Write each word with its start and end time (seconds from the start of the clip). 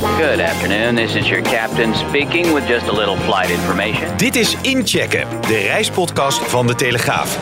Good 0.00 0.40
afternoon, 0.40 0.96
this 0.96 1.14
is 1.14 1.28
your 1.28 1.42
captain 1.42 1.94
speaking 1.94 2.54
with 2.54 2.66
just 2.66 2.88
a 2.88 2.92
little 2.92 3.16
flight 3.16 3.50
information. 3.50 4.16
Dit 4.16 4.36
is 4.36 4.56
Inchecken, 4.60 5.26
de 5.40 5.58
reispodcast 5.58 6.38
van 6.38 6.66
De 6.66 6.74
Telegraaf. 6.74 7.38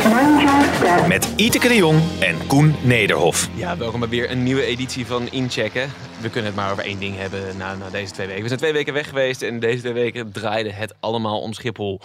Met 1.09 1.33
Iteke 1.37 1.69
de 1.69 1.75
Jong 1.75 2.01
en 2.21 2.47
Koen 2.47 2.75
Nederhof. 2.83 3.49
Ja, 3.55 3.77
welkom 3.77 4.01
bij 4.01 4.09
weer 4.09 4.31
een 4.31 4.43
nieuwe 4.43 4.65
editie 4.65 5.07
van 5.07 5.29
Inchecken. 5.31 5.91
We 6.21 6.31
kunnen 6.31 6.51
het 6.51 6.61
maar 6.61 6.71
over 6.73 6.85
één 6.85 6.99
ding 6.99 7.17
hebben 7.17 7.57
na, 7.57 7.75
na 7.75 7.91
deze 7.91 8.13
twee 8.13 8.27
weken. 8.27 8.43
We 8.43 8.49
zijn 8.49 8.61
twee 8.61 8.73
weken 8.73 8.93
weg 8.93 9.09
geweest 9.09 9.43
en 9.43 9.61
deze 9.61 9.81
twee 9.81 9.93
weken 9.93 10.33
draaide 10.33 10.73
het 10.73 10.95
allemaal 11.01 11.41
om 11.41 11.53
Schiphol. 11.53 12.01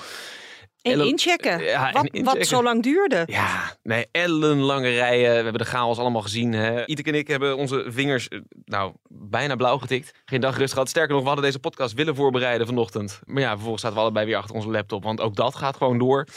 En 0.83 1.01
inchecken. 1.01 1.63
Ja, 1.63 1.87
en 1.87 1.93
wat, 1.93 2.05
inchecken. 2.05 2.37
wat 2.37 2.47
zo 2.47 2.63
lang 2.63 2.83
duurde. 2.83 3.23
Ja, 3.25 3.77
nee, 3.83 4.07
ellenlange 4.11 4.89
rijen. 4.89 5.29
We 5.29 5.43
hebben 5.43 5.57
de 5.57 5.65
chaos 5.65 5.97
allemaal 5.97 6.21
gezien. 6.21 6.53
Hè. 6.53 6.81
En 6.81 7.15
ik 7.15 7.27
hebben 7.27 7.57
onze 7.57 7.85
vingers, 7.87 8.27
eh, 8.27 8.39
nou, 8.65 8.93
bijna 9.09 9.55
blauw 9.55 9.77
getikt. 9.77 10.13
Geen 10.25 10.41
dag 10.41 10.57
rust 10.57 10.73
gehad. 10.73 10.89
Sterker 10.89 11.11
nog, 11.13 11.21
we 11.21 11.27
hadden 11.27 11.45
deze 11.45 11.59
podcast 11.59 11.93
willen 11.93 12.15
voorbereiden 12.15 12.67
vanochtend. 12.67 13.19
Maar 13.25 13.41
ja, 13.41 13.51
vervolgens 13.51 13.81
zaten 13.81 13.97
we 13.97 14.03
allebei 14.03 14.25
weer 14.25 14.37
achter 14.37 14.55
onze 14.55 14.69
laptop. 14.69 15.03
Want 15.03 15.21
ook 15.21 15.35
dat 15.35 15.55
gaat 15.55 15.77
gewoon 15.77 15.97
door. 15.97 16.27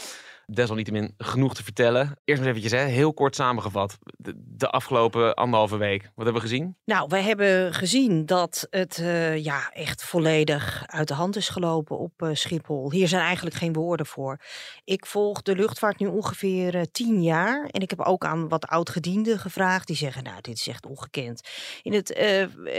Desalniettemin 0.53 1.13
genoeg 1.17 1.55
te 1.55 1.63
vertellen. 1.63 2.19
Eerst 2.23 2.41
maar 2.41 2.49
eventjes, 2.49 2.79
hè, 2.79 2.85
heel 2.85 3.13
kort 3.13 3.35
samengevat. 3.35 3.97
De, 4.17 4.69
afgelopen 4.69 5.35
anderhalve 5.35 5.77
week. 5.77 6.01
Wat 6.01 6.25
hebben 6.25 6.33
we 6.33 6.39
gezien? 6.49 6.75
Nou, 6.85 7.07
we 7.09 7.17
hebben 7.17 7.73
gezien 7.73 8.25
dat 8.25 8.67
het 8.69 8.97
eh, 8.97 9.43
ja, 9.43 9.69
echt 9.73 10.03
volledig 10.03 10.83
uit 10.85 11.07
de 11.07 11.13
hand 11.13 11.35
is 11.35 11.49
gelopen 11.49 11.97
op 11.97 12.21
eh, 12.21 12.29
Schiphol. 12.33 12.91
Hier 12.91 13.07
zijn 13.07 13.21
eigenlijk 13.23 13.55
geen 13.55 13.73
woorden 13.73 14.05
voor. 14.05 14.39
Ik 14.83 15.05
volg 15.05 15.41
de 15.41 15.55
luchtvaart 15.55 15.99
nu 15.99 16.07
ongeveer 16.07 16.75
eh, 16.75 16.81
tien 16.91 17.23
jaar. 17.23 17.67
En 17.71 17.81
ik 17.81 17.89
heb 17.89 18.01
ook 18.01 18.25
aan 18.25 18.47
wat 18.47 18.67
oudgedienden 18.67 19.39
gevraagd. 19.39 19.87
Die 19.87 19.95
zeggen, 19.95 20.23
nou, 20.23 20.41
dit 20.41 20.57
is 20.57 20.67
echt 20.67 20.85
ongekend. 20.85 21.41
In 21.81 21.93
het 21.93 22.15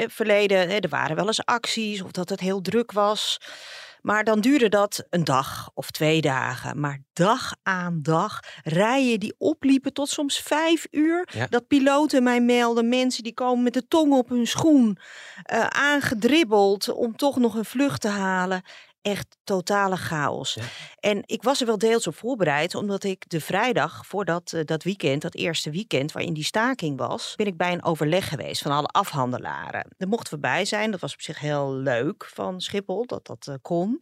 verleden, 0.06 0.69
hè, 0.69 0.77
er 0.77 0.89
waren 0.89 1.16
wel 1.16 1.27
eens 1.27 1.44
acties 1.44 2.02
of 2.02 2.11
dat 2.11 2.28
het 2.28 2.41
heel 2.41 2.61
druk 2.61 2.92
was. 2.92 3.39
Maar 4.09 4.25
dan 4.25 4.41
duurde 4.41 4.69
dat 4.69 5.06
een 5.11 5.25
dag 5.25 5.70
of 5.75 5.91
twee 5.91 6.20
dagen. 6.20 6.81
Maar 6.81 7.03
dag 7.12 7.55
aan 7.62 7.98
dag 8.03 8.41
rijen 8.62 9.20
die 9.20 9.34
opliepen 9.39 9.92
tot 9.92 10.09
soms 10.09 10.39
vijf 10.39 10.87
uur. 10.91 11.28
Ja. 11.33 11.47
Dat 11.47 11.67
piloten 11.67 12.23
mij 12.23 12.41
melden. 12.41 12.89
Mensen 12.89 13.23
die 13.23 13.34
komen 13.34 13.62
met 13.62 13.73
de 13.73 13.89
tong 13.89 14.12
op 14.12 14.29
hun 14.29 14.47
schoen. 14.47 14.98
eh, 15.42 15.67
aangedribbeld 15.67 16.89
om 16.89 17.17
toch 17.17 17.36
nog 17.36 17.55
een 17.55 17.64
vlucht 17.64 18.01
te 18.01 18.09
halen. 18.09 18.62
Echt 19.02 19.36
totale 19.44 19.96
chaos. 19.96 20.54
Ja. 20.54 20.62
En 21.00 21.22
ik 21.27 21.42
was 21.42 21.60
er 21.60 21.66
wel 21.66 21.78
deels 21.78 22.06
op 22.06 22.16
voorbereid, 22.16 22.74
omdat 22.74 23.05
ik 23.05 23.24
de 23.28 23.40
vrijdag 23.40 24.06
voor 24.06 24.24
dat, 24.24 24.52
eh, 24.52 24.64
dat 24.64 24.82
weekend, 24.82 25.22
dat 25.22 25.34
eerste 25.34 25.70
weekend 25.70 26.12
waarin 26.12 26.34
die 26.34 26.44
staking 26.44 26.98
was, 26.98 27.32
ben 27.36 27.46
ik 27.46 27.56
bij 27.56 27.72
een 27.72 27.84
overleg 27.84 28.28
geweest 28.28 28.62
van 28.62 28.72
alle 28.72 28.86
afhandelaren. 28.86 29.86
Daar 29.96 30.08
mochten 30.08 30.34
we 30.34 30.40
bij 30.40 30.64
zijn. 30.64 30.90
Dat 30.90 31.00
was 31.00 31.12
op 31.12 31.20
zich 31.20 31.38
heel 31.38 31.74
leuk 31.74 32.30
van 32.34 32.60
Schiphol 32.60 33.06
dat 33.06 33.27
dat 33.27 33.46
eh, 33.46 33.55
kon. 33.62 34.00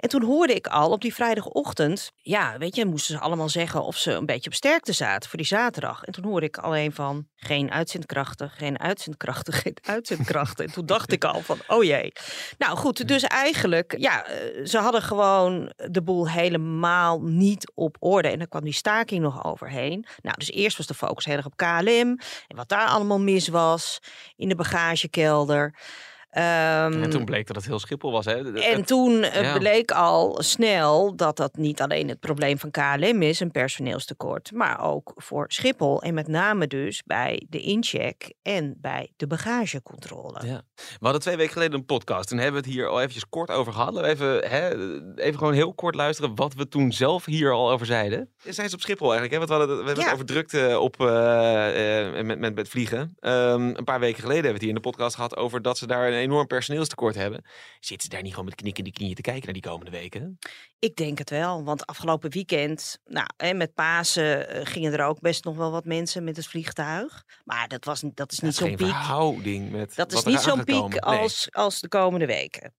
En 0.00 0.08
toen 0.08 0.22
hoorde 0.22 0.54
ik 0.54 0.66
al 0.66 0.90
op 0.90 1.00
die 1.00 1.14
vrijdagochtend, 1.14 2.12
ja, 2.16 2.58
weet 2.58 2.76
je, 2.76 2.86
moesten 2.86 3.14
ze 3.14 3.20
allemaal 3.20 3.48
zeggen 3.48 3.82
of 3.82 3.96
ze 3.96 4.12
een 4.12 4.26
beetje 4.26 4.50
op 4.50 4.56
sterkte 4.56 4.92
zaten 4.92 5.28
voor 5.28 5.38
die 5.38 5.48
zaterdag. 5.48 6.04
En 6.04 6.12
toen 6.12 6.24
hoorde 6.24 6.46
ik 6.46 6.58
alleen 6.58 6.92
van 6.92 7.26
geen 7.34 7.70
uitzendkrachten, 7.70 8.50
geen 8.50 8.78
uitzendkrachten, 8.78 9.52
geen 9.62 9.76
uitzendkrachten. 9.82 10.64
En 10.64 10.72
toen 10.72 10.86
dacht 10.86 11.12
ik 11.12 11.24
al 11.24 11.40
van, 11.40 11.58
oh 11.66 11.84
jee. 11.84 12.12
Nou 12.58 12.76
goed, 12.76 13.08
dus 13.08 13.22
eigenlijk, 13.22 13.94
ja, 13.98 14.26
ze 14.64 14.78
hadden 14.78 15.02
gewoon 15.02 15.72
de 15.90 16.02
boel 16.02 16.28
helemaal 16.28 17.22
niet 17.22 17.72
op 17.74 17.96
orde. 17.98 18.28
En 18.28 18.38
dan 18.38 18.48
kwam 18.48 18.64
die 18.64 18.72
staking 18.72 19.22
nog 19.22 19.44
overheen. 19.44 20.06
Nou, 20.22 20.34
dus 20.38 20.50
eerst 20.50 20.76
was 20.76 20.86
de 20.86 20.94
focus 20.94 21.24
heel 21.24 21.36
erg 21.36 21.46
op 21.46 21.56
KLM 21.56 22.18
en 22.46 22.56
wat 22.56 22.68
daar 22.68 22.88
allemaal 22.88 23.20
mis 23.20 23.48
was 23.48 24.02
in 24.36 24.48
de 24.48 24.54
bagagekelder. 24.54 25.74
Ehm, 26.30 27.02
En 27.02 27.10
toen 27.10 27.24
bleek 27.24 27.46
dat 27.46 27.56
het 27.56 27.66
heel 27.66 27.78
Schiphol 27.78 28.12
was. 28.12 28.24
Hè. 28.24 28.60
En 28.60 28.84
toen 28.84 29.22
eh, 29.22 29.42
ja. 29.42 29.58
bleek 29.58 29.90
al 29.90 30.36
snel 30.42 31.16
dat 31.16 31.36
dat 31.36 31.56
niet 31.56 31.80
alleen 31.80 32.08
het 32.08 32.20
probleem 32.20 32.58
van 32.58 32.70
KLM 32.70 33.22
is, 33.22 33.40
een 33.40 33.50
personeelstekort, 33.50 34.52
maar 34.52 34.80
ook 34.84 35.12
voor 35.16 35.44
Schiphol 35.48 36.02
en 36.02 36.14
met 36.14 36.28
name 36.28 36.66
dus 36.66 37.02
bij 37.06 37.46
de 37.48 37.60
incheck 37.60 38.32
en 38.42 38.74
bij 38.80 39.12
de 39.16 39.26
bagagecontrole. 39.26 40.46
Ja. 40.46 40.62
We 40.74 40.82
hadden 41.00 41.20
twee 41.20 41.36
weken 41.36 41.52
geleden 41.52 41.78
een 41.78 41.84
podcast. 41.84 42.28
Toen 42.28 42.38
hebben 42.38 42.60
we 42.62 42.66
het 42.66 42.76
hier 42.76 42.88
al 42.88 42.98
eventjes 42.98 43.28
kort 43.28 43.50
over 43.50 43.72
gehad. 43.72 43.94
Laten 43.94 44.08
we 44.08 44.14
even, 44.42 44.50
hè, 44.50 44.68
even 45.20 45.38
gewoon 45.38 45.52
heel 45.54 45.74
kort 45.74 45.94
luisteren 45.94 46.34
wat 46.34 46.54
we 46.54 46.68
toen 46.68 46.92
zelf 46.92 47.24
hier 47.24 47.52
al 47.52 47.70
over 47.70 47.86
zeiden. 47.86 48.30
Zijn 48.44 48.68
ze 48.68 48.74
op 48.74 48.80
Schiphol 48.80 49.12
eigenlijk? 49.12 49.32
Hè? 49.32 49.46
Want 49.46 49.50
we, 49.50 49.56
hadden, 49.56 49.76
we 49.78 49.84
hebben 49.84 50.04
Ja. 50.04 50.10
het 50.10 50.12
over 50.14 50.26
drukte 50.26 50.78
op, 50.78 51.00
eh, 51.00 52.08
eh, 52.18 52.24
met, 52.26 52.38
met, 52.38 52.54
met 52.54 52.68
vliegen. 52.68 53.16
Ehm, 53.20 53.62
een 53.62 53.84
paar 53.84 54.00
weken 54.00 54.20
geleden 54.22 54.44
hebben 54.44 54.44
we 54.44 54.52
het 54.52 54.60
hier 54.60 54.68
in 54.68 54.74
de 54.82 54.88
podcast 54.90 55.14
gehad 55.14 55.36
over 55.36 55.62
dat 55.62 55.78
ze 55.78 55.86
daar 55.86 56.06
een 56.08 56.17
enorm 56.18 56.46
personeelstekort 56.46 57.14
hebben. 57.14 57.44
Zitten 57.80 58.08
ze 58.08 58.14
daar 58.14 58.22
niet 58.22 58.30
gewoon 58.30 58.44
met 58.48 58.54
knikken 58.54 58.84
in 58.84 58.90
de 58.90 58.96
knieën 58.98 59.14
te 59.14 59.20
kijken 59.22 59.44
naar 59.44 59.52
die 59.52 59.62
komende 59.62 59.90
weken? 59.90 60.38
Ik 60.78 60.96
denk 60.96 61.18
het 61.18 61.30
wel, 61.30 61.64
want 61.64 61.86
afgelopen 61.86 62.30
weekend, 62.30 62.98
nou, 63.04 63.26
en 63.36 63.56
met 63.56 63.74
Pasen 63.74 64.48
eh, 64.48 64.66
gingen 64.66 64.92
er 64.92 65.04
ook 65.04 65.20
best 65.20 65.44
nog 65.44 65.56
wel 65.56 65.70
wat 65.70 65.84
mensen 65.84 66.24
met 66.24 66.36
het 66.36 66.46
vliegtuig. 66.46 67.24
Maar 67.44 67.68
dat, 67.68 67.84
was, 67.84 68.02
niet- 68.02 68.16
dat 68.16 68.32
is 68.32 68.38
niet 68.40 68.54
zo'n 68.54 68.66
piek. 68.76 68.86
Dat 69.94 70.12
is 70.12 70.24
niet 70.24 70.40
zo'n 70.40 70.64
piek 70.64 70.76
als, 71.20 71.48
als 71.50 71.80
de 71.80 71.88
komende 71.88 72.26
weken. 72.26 72.74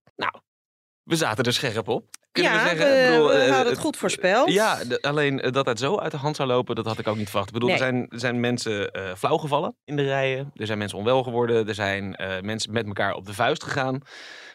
We 1.10 1.16
zaten 1.16 1.44
er 1.44 1.54
scherp 1.54 1.88
op. 1.88 2.06
Kunnen 2.32 2.52
ja, 2.52 2.64
we 2.64 2.70
zeggen? 2.70 3.12
Bedoel, 3.12 3.28
we 3.28 3.34
eh, 3.34 3.52
hadden 3.52 3.72
het 3.72 3.82
goed 3.82 3.98
voorspeld. 3.98 4.52
Ja, 4.52 4.80
alleen 5.02 5.42
eh, 5.42 5.52
dat 5.52 5.66
het 5.66 5.80
zo 5.80 5.98
uit 5.98 6.12
de 6.12 6.18
hand 6.18 6.36
zou 6.36 6.48
lopen, 6.48 6.76
dat 6.76 6.86
had 6.86 7.00
ik 7.00 7.08
ook 7.08 7.18
niet 7.18 7.30
verwacht. 7.30 7.48
Ik 7.48 7.54
bedoel, 7.54 7.70
er, 7.70 7.78
zijn, 7.78 8.10
er 8.10 8.20
zijn 8.20 8.40
mensen 8.40 8.92
eh 8.92 9.16
flauw 9.16 9.38
gevallen 9.38 9.76
in 9.86 9.96
de 9.96 10.04
rijen. 10.04 10.52
Er 10.56 10.66
zijn 10.66 10.78
mensen 10.78 10.98
onwel 10.98 11.24
geworden. 11.24 11.68
Er 11.68 11.76
zijn 11.76 12.16
mensen 12.42 12.72
met 12.74 12.86
elkaar 12.86 13.14
op 13.14 13.26
de 13.26 13.34
vuist 13.34 13.64
gegaan. 13.64 14.02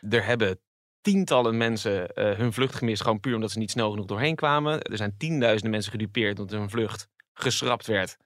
Er 0.08 0.24
hebben 0.24 0.60
tientallen 1.00 1.56
mensen 1.56 2.10
hun 2.14 2.52
vlucht 2.52 2.74
gemist, 2.74 3.02
gewoon 3.02 3.20
puur 3.20 3.34
omdat 3.34 3.50
ze 3.50 3.58
niet 3.58 3.70
snel 3.70 3.90
genoeg 3.90 4.06
doorheen 4.06 4.34
kwamen. 4.34 4.82
Er 4.82 4.96
zijn 4.96 5.14
tienduizenden 5.18 5.70
mensen 5.70 5.90
gedupeerd 5.90 6.38
omdat 6.38 6.58
hun 6.58 6.70
vlucht 6.70 7.08
geschrapt 7.32 7.86
werd. 7.86 8.16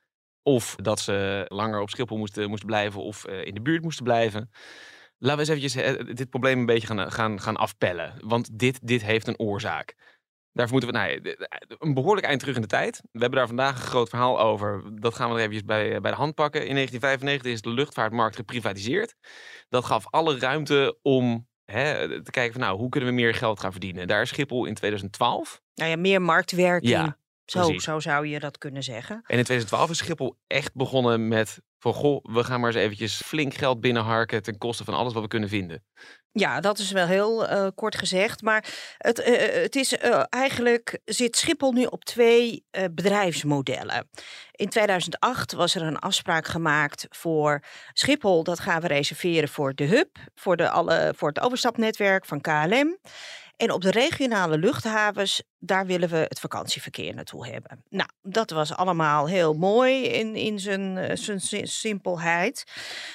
Of 0.43 0.77
dat 0.77 1.01
ze 1.01 1.45
langer 1.49 1.81
op 1.81 1.91
Schiphol 1.91 2.19
moesten, 2.19 2.49
moesten 2.49 2.69
blijven 2.69 3.03
of 3.03 3.27
in 3.27 3.55
de 3.55 3.63
buurt 3.63 3.83
moesten 3.83 4.05
blijven. 4.05 4.51
Laten 5.19 5.45
we 5.45 5.53
eens 5.53 5.63
eventjes 5.63 6.07
eh, 6.07 6.15
dit 6.15 6.31
probleem 6.31 6.59
een 6.59 6.67
beetje 6.67 6.87
gaan, 6.87 7.13
gaan, 7.13 7.41
gaan 7.41 7.57
afpellen. 7.57 8.15
Want 8.25 8.59
dit, 8.59 8.79
dit 8.83 9.03
heeft 9.03 9.27
een 9.27 9.39
oorzaak. 9.39 9.95
Daarvoor 10.53 10.81
moeten 10.81 10.93
we 10.93 10.99
nou, 10.99 11.37
een 11.79 11.95
behoorlijk 11.95 12.27
eind 12.27 12.41
terug 12.41 12.55
in 12.55 12.61
de 12.61 12.69
tijd. 12.69 13.01
We 13.13 13.21
hebben 13.21 13.39
daar 13.39 13.47
vandaag 13.47 13.77
een 13.77 13.89
groot 13.89 14.09
verhaal 14.09 14.41
over. 14.41 14.83
Dat 15.01 15.15
gaan 15.15 15.29
we 15.29 15.35
er 15.35 15.41
eventjes 15.41 15.65
bij, 15.65 16.01
bij 16.01 16.11
de 16.11 16.17
hand 16.17 16.35
pakken. 16.35 16.67
In 16.67 16.75
1995 16.75 17.53
is 17.53 17.61
de 17.61 17.81
luchtvaartmarkt 17.81 18.37
geprivatiseerd. 18.37 19.15
Dat 19.69 19.85
gaf 19.85 20.07
alle 20.11 20.39
ruimte 20.39 20.99
om 21.03 21.49
hè, 21.65 22.09
te 22.23 22.31
kijken 22.31 22.53
van 22.53 22.63
nou, 22.63 22.79
hoe 22.79 22.89
kunnen 22.89 23.09
we 23.09 23.15
meer 23.15 23.35
geld 23.35 23.61
gaan 23.61 23.71
verdienen. 23.71 24.07
Daar 24.07 24.23
is 24.23 24.29
Schiphol 24.29 24.65
in 24.65 24.75
2012. 24.75 25.61
Nou 25.75 25.91
ja, 25.91 25.97
meer 25.97 26.23
marktwerking. 26.23 26.91
Ja, 26.93 27.19
zo, 27.51 27.79
zo 27.79 28.01
zou 28.01 28.27
je 28.27 28.39
dat 28.39 28.59
kunnen 28.59 28.83
zeggen. 28.83 29.15
En 29.15 29.39
in 29.39 29.45
2012 29.45 29.91
is 29.91 29.99
Schiphol 29.99 30.37
echt 30.47 30.75
begonnen 30.75 31.29
met 31.29 31.59
van 31.79 31.95
goh, 31.95 32.25
we 32.25 32.45
gaan 32.45 32.61
maar 32.61 32.71
eens 32.71 32.83
eventjes 32.83 33.23
flink 33.25 33.55
geld 33.55 33.81
binnenharken 33.81 34.43
ten 34.43 34.59
koste 34.59 34.85
van 34.85 34.95
alles 34.95 35.13
wat 35.13 35.23
we 35.23 35.29
kunnen 35.29 35.49
vinden. 35.49 35.85
Ja, 36.33 36.61
dat 36.61 36.79
is 36.79 36.91
wel 36.91 37.07
heel 37.07 37.47
eh, 37.47 37.67
kort 37.75 37.97
gezegd. 37.97 38.43
Maar 38.43 38.65
het, 38.99 39.19
eh, 39.19 39.63
het 39.63 39.77
is 39.77 39.97
eh, 39.97 40.23
eigenlijk 40.29 40.99
zit 41.05 41.37
Schiphol 41.37 41.73
nu 41.73 41.85
op 41.85 42.05
twee 42.05 42.65
eh, 42.71 42.85
bedrijfsmodellen. 42.91 44.09
In 44.53 44.69
2008 44.69 45.53
was 45.53 45.75
er 45.75 45.83
een 45.83 45.99
afspraak 45.99 46.47
gemaakt 46.47 47.07
voor 47.09 47.63
Schiphol. 47.93 48.45
Dat 48.45 48.61
gaan 48.61 48.81
we 48.81 48.87
reserveren 48.87 49.49
voor 49.49 49.75
de 49.75 49.85
hub, 49.85 50.17
voor, 50.35 50.57
de 50.57 50.71
alle, 50.71 51.13
voor 51.17 51.29
het 51.29 51.41
overstapnetwerk 51.41 52.27
van 52.27 52.41
KLM. 52.41 52.99
En 53.59 53.73
op 53.73 53.83
de 53.83 53.91
regionale 53.91 54.59
luchthavens, 54.59 55.43
daar 55.59 55.87
willen 55.87 56.09
we 56.09 56.17
het 56.17 56.41
vakantieverkeer 56.41 57.15
naartoe 57.15 57.47
hebben. 57.47 57.83
Nou, 57.89 58.09
dat 58.23 58.51
was 58.51 58.75
allemaal 58.75 59.27
heel 59.27 59.55
mooi 59.55 60.05
in, 60.05 60.37
in 60.37 60.59
zijn, 60.59 60.97
eh, 60.99 61.17
zijn 61.17 61.41
si- 61.41 61.67
simpelheid. 61.67 62.65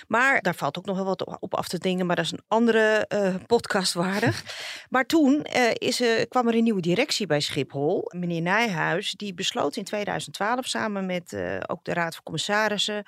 Maar 0.08 0.42
daar 0.42 0.56
valt 0.56 0.78
ook 0.78 0.86
nog 0.86 0.96
wel 0.96 1.06
wat 1.06 1.40
op 1.40 1.56
af 1.56 1.68
te 1.68 1.78
dingen, 1.78 2.06
maar 2.06 2.16
dat 2.16 2.26
is 2.26 2.32
een 2.32 2.44
andere 2.48 3.06
eh, 3.08 3.36
podcast 3.46 3.94
waardig. 3.94 4.44
maar 4.90 5.06
toen 5.06 5.44
eh, 5.44 5.72
is, 5.74 6.02
er 6.02 6.28
kwam 6.28 6.48
er 6.48 6.56
een 6.56 6.64
nieuwe 6.64 6.82
directie 6.82 7.28
bij 7.28 7.40
Schiphol. 7.40 8.12
Meneer 8.16 8.42
Nijhuis, 8.42 9.12
die 9.12 9.34
besloot 9.34 9.76
in 9.76 9.84
2012 9.84 10.66
samen 10.66 11.06
met 11.06 11.36
ook 11.68 11.84
de 11.84 11.94
Raad 11.94 12.14
van 12.14 12.24
Commissarissen 12.24 13.04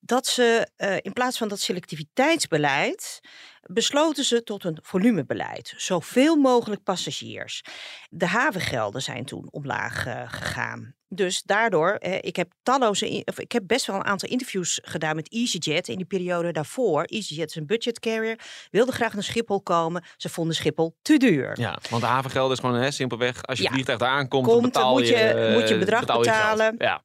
dat 0.00 0.26
ze 0.26 0.68
uh, 0.76 0.96
in 1.00 1.12
plaats 1.12 1.38
van 1.38 1.48
dat 1.48 1.60
selectiviteitsbeleid 1.60 3.20
besloten 3.62 4.24
ze 4.24 4.42
tot 4.42 4.64
een 4.64 4.78
volumebeleid. 4.82 5.74
Zoveel 5.76 6.36
mogelijk 6.36 6.82
passagiers. 6.82 7.62
De 8.08 8.26
havengelden 8.26 9.02
zijn 9.02 9.24
toen 9.24 9.48
omlaag 9.50 10.06
uh, 10.06 10.22
gegaan. 10.26 10.94
Dus 11.08 11.42
daardoor, 11.42 11.90
eh, 11.90 12.18
ik 12.20 12.36
heb 12.36 12.52
talloze, 12.62 13.22
of 13.24 13.38
ik 13.38 13.52
heb 13.52 13.62
best 13.66 13.86
wel 13.86 13.96
een 13.96 14.04
aantal 14.04 14.28
interviews 14.28 14.80
gedaan 14.82 15.16
met 15.16 15.32
EasyJet 15.32 15.88
in 15.88 15.96
die 15.96 16.06
periode 16.06 16.52
daarvoor. 16.52 17.02
EasyJet 17.02 17.48
is 17.48 17.54
een 17.54 17.66
budget 17.66 18.00
carrier, 18.00 18.38
wilde 18.70 18.92
graag 18.92 19.14
naar 19.14 19.22
Schiphol 19.22 19.62
komen. 19.62 20.04
Ze 20.16 20.28
vonden 20.28 20.54
Schiphol 20.54 20.96
te 21.02 21.16
duur. 21.16 21.60
Ja, 21.60 21.78
want 21.90 22.02
de 22.02 22.08
havengeld 22.08 22.52
is 22.52 22.58
gewoon 22.58 22.74
hè, 22.74 22.90
simpelweg, 22.90 23.42
als 23.42 23.58
je 23.58 23.64
ja. 23.64 23.70
vliegtuig 23.70 23.98
daar 23.98 24.08
aankomt, 24.08 24.46
Komt, 24.46 24.62
betaal 24.62 24.92
moet 24.92 25.08
je, 25.08 25.50
moet 25.58 25.68
je 25.68 25.78
bedrag 25.78 26.06
betalen. 26.06 26.74
Je 26.78 26.84
ja. 26.84 27.02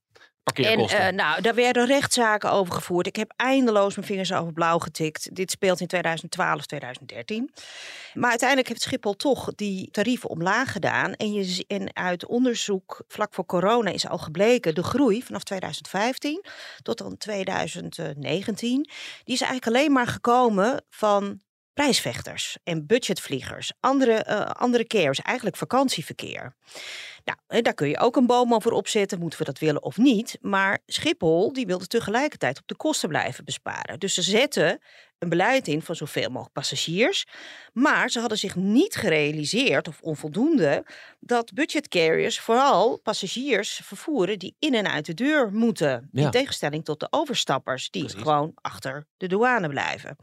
En 0.53 0.79
uh, 0.79 1.07
nou, 1.07 1.41
daar 1.41 1.55
werden 1.55 1.85
rechtszaken 1.85 2.51
over 2.51 2.73
gevoerd. 2.73 3.07
Ik 3.07 3.15
heb 3.15 3.33
eindeloos 3.35 3.95
mijn 3.95 4.07
vingers 4.07 4.33
over 4.33 4.53
blauw 4.53 4.79
getikt. 4.79 5.35
Dit 5.35 5.51
speelt 5.51 5.79
in 5.79 5.87
2012, 5.87 6.65
2013. 6.65 7.51
Maar 8.13 8.29
uiteindelijk 8.29 8.69
heeft 8.69 8.81
Schiphol 8.81 9.15
toch 9.15 9.51
die 9.55 9.91
tarieven 9.91 10.29
omlaag 10.29 10.71
gedaan. 10.71 11.13
En, 11.13 11.33
je, 11.33 11.65
en 11.67 11.95
uit 11.95 12.25
onderzoek 12.25 13.03
vlak 13.07 13.33
voor 13.33 13.45
corona 13.45 13.91
is 13.91 14.07
al 14.07 14.17
gebleken 14.17 14.75
de 14.75 14.83
groei 14.83 15.23
vanaf 15.23 15.43
2015 15.43 16.43
tot 16.81 16.97
dan 16.97 17.17
2019. 17.17 18.89
Die 19.23 19.35
is 19.35 19.41
eigenlijk 19.41 19.67
alleen 19.77 19.91
maar 19.91 20.07
gekomen 20.07 20.83
van 20.89 21.41
prijsvechters 21.75 22.57
en 22.63 22.85
budgetvliegers, 22.85 23.71
andere, 23.79 24.25
uh, 24.29 24.45
andere 24.45 24.87
cares, 24.87 25.21
eigenlijk 25.21 25.57
vakantieverkeer. 25.57 26.55
Nou, 27.23 27.61
daar 27.61 27.73
kun 27.73 27.87
je 27.87 27.99
ook 27.99 28.15
een 28.15 28.25
boom 28.25 28.53
over 28.53 28.71
opzetten, 28.71 29.19
moeten 29.19 29.39
we 29.39 29.45
dat 29.45 29.59
willen 29.59 29.83
of 29.83 29.97
niet. 29.97 30.37
Maar 30.41 30.79
Schiphol 30.85 31.53
die 31.53 31.65
wilde 31.65 31.87
tegelijkertijd 31.87 32.59
op 32.59 32.67
de 32.67 32.75
kosten 32.75 33.09
blijven 33.09 33.45
besparen. 33.45 33.99
Dus 33.99 34.13
ze 34.13 34.21
zetten 34.21 34.79
een 35.19 35.29
beleid 35.29 35.67
in 35.67 35.81
van 35.81 35.95
zoveel 35.95 36.29
mogelijk 36.29 36.53
passagiers. 36.53 37.25
Maar 37.73 38.09
ze 38.09 38.19
hadden 38.19 38.37
zich 38.37 38.55
niet 38.55 38.95
gerealiseerd, 38.95 39.87
of 39.87 40.01
onvoldoende, 40.01 40.85
dat 41.19 41.53
budget 41.53 41.87
carriers 41.87 42.39
vooral 42.39 42.97
passagiers 42.97 43.81
vervoeren 43.83 44.39
die 44.39 44.55
in 44.59 44.73
en 44.73 44.87
uit 44.87 45.05
de 45.05 45.13
deur 45.13 45.51
moeten. 45.53 46.09
In 46.13 46.31
tegenstelling 46.31 46.85
tot 46.85 46.99
de 46.99 47.07
overstappers 47.09 47.89
die 47.89 48.09
gewoon 48.09 48.51
achter 48.61 49.05
de 49.17 49.27
douane 49.27 49.69
blijven. 49.69 50.17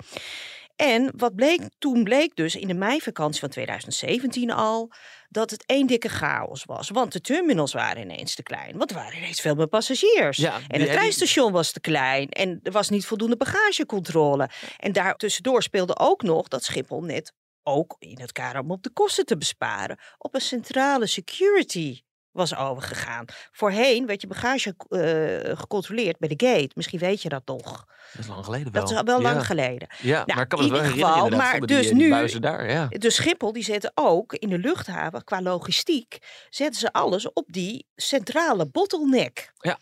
En 0.83 1.13
wat 1.17 1.35
bleek, 1.35 1.61
toen 1.79 2.05
bleek 2.05 2.37
dus 2.37 2.57
in 2.57 2.69
de 2.69 2.75
meivakantie 2.75 3.41
van 3.41 3.49
2017 3.49 4.51
al 4.51 4.93
dat 5.29 5.51
het 5.51 5.65
één 5.67 5.87
dikke 5.87 6.09
chaos 6.09 6.65
was. 6.65 6.89
Want 6.89 7.13
de 7.13 7.21
terminals 7.21 7.73
waren 7.73 8.03
ineens 8.03 8.35
te 8.35 8.43
klein. 8.43 8.77
Want 8.77 8.91
er 8.91 8.97
waren 8.97 9.19
ineens 9.19 9.41
veel 9.41 9.55
meer 9.55 9.67
passagiers. 9.67 10.37
Ja, 10.37 10.61
en 10.69 10.81
het 10.81 10.91
treinstation 10.91 11.53
was 11.53 11.73
te 11.73 11.81
klein. 11.81 12.29
En 12.29 12.61
er 12.63 12.73
was 12.73 12.89
niet 12.89 13.07
voldoende 13.07 13.37
bagagecontrole. 13.37 14.49
En 14.79 14.93
daar 14.93 15.15
tussendoor 15.15 15.63
speelde 15.63 15.99
ook 15.99 16.23
nog 16.23 16.49
dat 16.49 16.65
Schiphol 16.65 17.03
net 17.03 17.33
ook 17.63 17.97
in 17.99 18.21
het 18.21 18.33
kader 18.33 18.61
om 18.61 18.71
op 18.71 18.83
de 18.83 18.93
kosten 18.93 19.27
te 19.27 19.37
besparen, 19.37 19.99
op 20.19 20.35
een 20.35 20.41
centrale 20.41 21.07
security 21.07 22.01
was 22.33 22.57
overgegaan. 22.57 23.25
Voorheen 23.51 24.07
werd 24.07 24.21
je 24.21 24.27
bagage 24.27 24.75
uh, 24.89 25.57
gecontroleerd 25.57 26.19
bij 26.19 26.29
de 26.29 26.47
gate. 26.47 26.71
Misschien 26.75 26.99
weet 26.99 27.23
je 27.23 27.29
dat 27.29 27.43
nog. 27.47 27.87
Dat 28.13 28.21
is 28.21 28.27
lang 28.27 28.45
geleden 28.45 28.73
wel. 28.73 28.83
Dat 28.83 28.93
is 28.93 29.03
wel 29.03 29.21
lang 29.21 29.47
geleden. 29.47 29.89
Ja, 29.99 30.25
nou, 30.25 30.35
maar 30.35 30.47
kan 30.47 30.59
het 30.61 30.71
wel 30.71 30.83
ieder 30.85 31.07
geval, 31.07 31.29
maar 31.29 31.59
die, 31.59 31.67
dus 31.67 31.87
die 31.87 31.95
nu, 31.95 32.39
daar, 32.39 32.71
ja. 32.71 32.87
de 32.89 33.11
Schiphol 33.11 33.53
die 33.53 33.65
zetten 33.65 33.93
ook 33.95 34.33
in 34.33 34.49
de 34.49 34.59
luchthaven 34.59 35.25
qua 35.25 35.43
logistiek, 35.43 36.19
zetten 36.51 36.81
ze 36.81 36.93
alles 36.93 37.33
op 37.33 37.45
die 37.53 37.87
centrale 37.97 38.67
bottleneck. 38.67 39.53
Ja. 39.59 39.79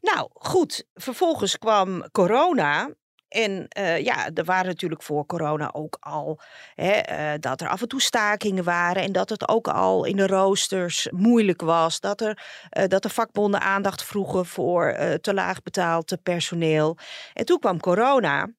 Nou, 0.00 0.28
goed. 0.32 0.84
Vervolgens 0.94 1.58
kwam 1.58 2.10
corona 2.10 2.90
en 3.32 3.68
uh, 3.78 3.98
ja, 3.98 4.30
er 4.34 4.44
waren 4.44 4.66
natuurlijk 4.66 5.02
voor 5.02 5.26
corona 5.26 5.72
ook 5.72 5.96
al 6.00 6.40
hè, 6.74 7.00
uh, 7.10 7.38
dat 7.40 7.60
er 7.60 7.68
af 7.68 7.82
en 7.82 7.88
toe 7.88 8.00
stakingen 8.00 8.64
waren. 8.64 9.02
En 9.02 9.12
dat 9.12 9.28
het 9.28 9.48
ook 9.48 9.68
al 9.68 10.04
in 10.04 10.16
de 10.16 10.26
roosters 10.26 11.08
moeilijk 11.10 11.60
was. 11.60 12.00
Dat, 12.00 12.20
er, 12.20 12.44
uh, 12.78 12.84
dat 12.86 13.02
de 13.02 13.08
vakbonden 13.08 13.60
aandacht 13.60 14.04
vroegen 14.04 14.46
voor 14.46 14.96
te 15.20 15.34
laag 15.34 15.62
betaald 15.62 16.16
personeel. 16.22 16.96
En 17.34 17.44
toen 17.44 17.58
kwam 17.58 17.80
corona. 17.80 18.50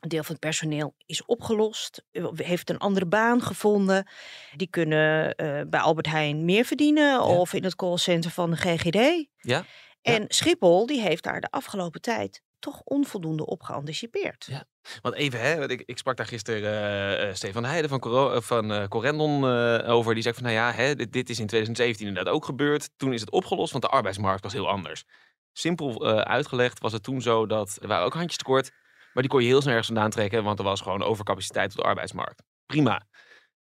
Een 0.00 0.08
deel 0.08 0.22
van 0.22 0.32
het 0.32 0.40
personeel 0.40 0.94
is 1.06 1.24
opgelost, 1.24 2.04
heeft 2.34 2.70
een 2.70 2.78
andere 2.78 3.06
baan 3.06 3.42
gevonden. 3.42 4.08
Die 4.56 4.68
kunnen 4.70 5.34
bij 5.70 5.80
Albert 5.80 6.06
Heijn 6.06 6.44
meer 6.44 6.64
verdienen 6.64 7.12
ja. 7.12 7.20
of 7.20 7.52
in 7.52 7.64
het 7.64 7.74
callcenter 7.74 8.30
van 8.30 8.50
de 8.50 8.56
GGD. 8.56 9.26
Ja. 9.36 9.64
En 10.02 10.24
Schiphol 10.28 10.86
die 10.86 11.00
heeft 11.00 11.22
daar 11.22 11.40
de 11.40 11.50
afgelopen 11.50 12.00
tijd 12.00 12.42
toch 12.58 12.80
onvoldoende 12.84 13.46
op 13.46 13.62
geanticipeerd. 13.62 14.46
Ja. 14.50 14.64
Want 15.02 15.14
even, 15.14 15.40
hè, 15.40 15.70
ik, 15.70 15.82
ik 15.86 15.98
sprak 15.98 16.16
daar 16.16 16.26
gisteren 16.26 17.28
uh, 17.28 17.34
Stefan 17.34 17.64
Heijden 17.64 17.90
van, 17.90 17.98
Coro 17.98 18.40
van 18.40 18.88
Corendon 18.88 19.44
over. 19.84 20.14
Die 20.14 20.22
zei 20.22 20.34
van, 20.34 20.42
nou 20.42 20.54
ja, 20.54 20.72
hè, 20.72 20.94
dit, 20.94 21.12
dit, 21.12 21.30
is 21.30 21.38
in 21.38 21.46
2017 21.46 22.06
inderdaad 22.06 22.34
ook 22.34 22.44
gebeurd. 22.44 22.90
Toen 22.96 23.12
is 23.12 23.20
het 23.20 23.30
opgelost, 23.30 23.72
want 23.72 23.84
de 23.84 23.90
arbeidsmarkt 23.90 24.42
was 24.42 24.52
heel 24.52 24.68
anders. 24.68 25.04
Simpel 25.52 26.06
uitgelegd 26.06 26.78
was 26.78 26.92
het 26.92 27.02
toen 27.02 27.22
zo 27.22 27.46
dat 27.46 27.78
er 27.80 27.88
waren 27.88 28.04
ook 28.04 28.14
handjes 28.14 28.36
tekort. 28.36 28.70
Maar 29.12 29.22
die 29.22 29.36
kon 29.36 29.42
je 29.42 29.48
heel 29.48 29.60
snel 29.60 29.74
ergens 29.74 29.92
vandaan 29.92 30.10
trekken, 30.10 30.44
want 30.44 30.58
er 30.58 30.64
was 30.64 30.80
gewoon 30.80 31.02
overcapaciteit 31.02 31.70
op 31.70 31.76
de 31.76 31.82
arbeidsmarkt. 31.82 32.42
Prima. 32.66 33.06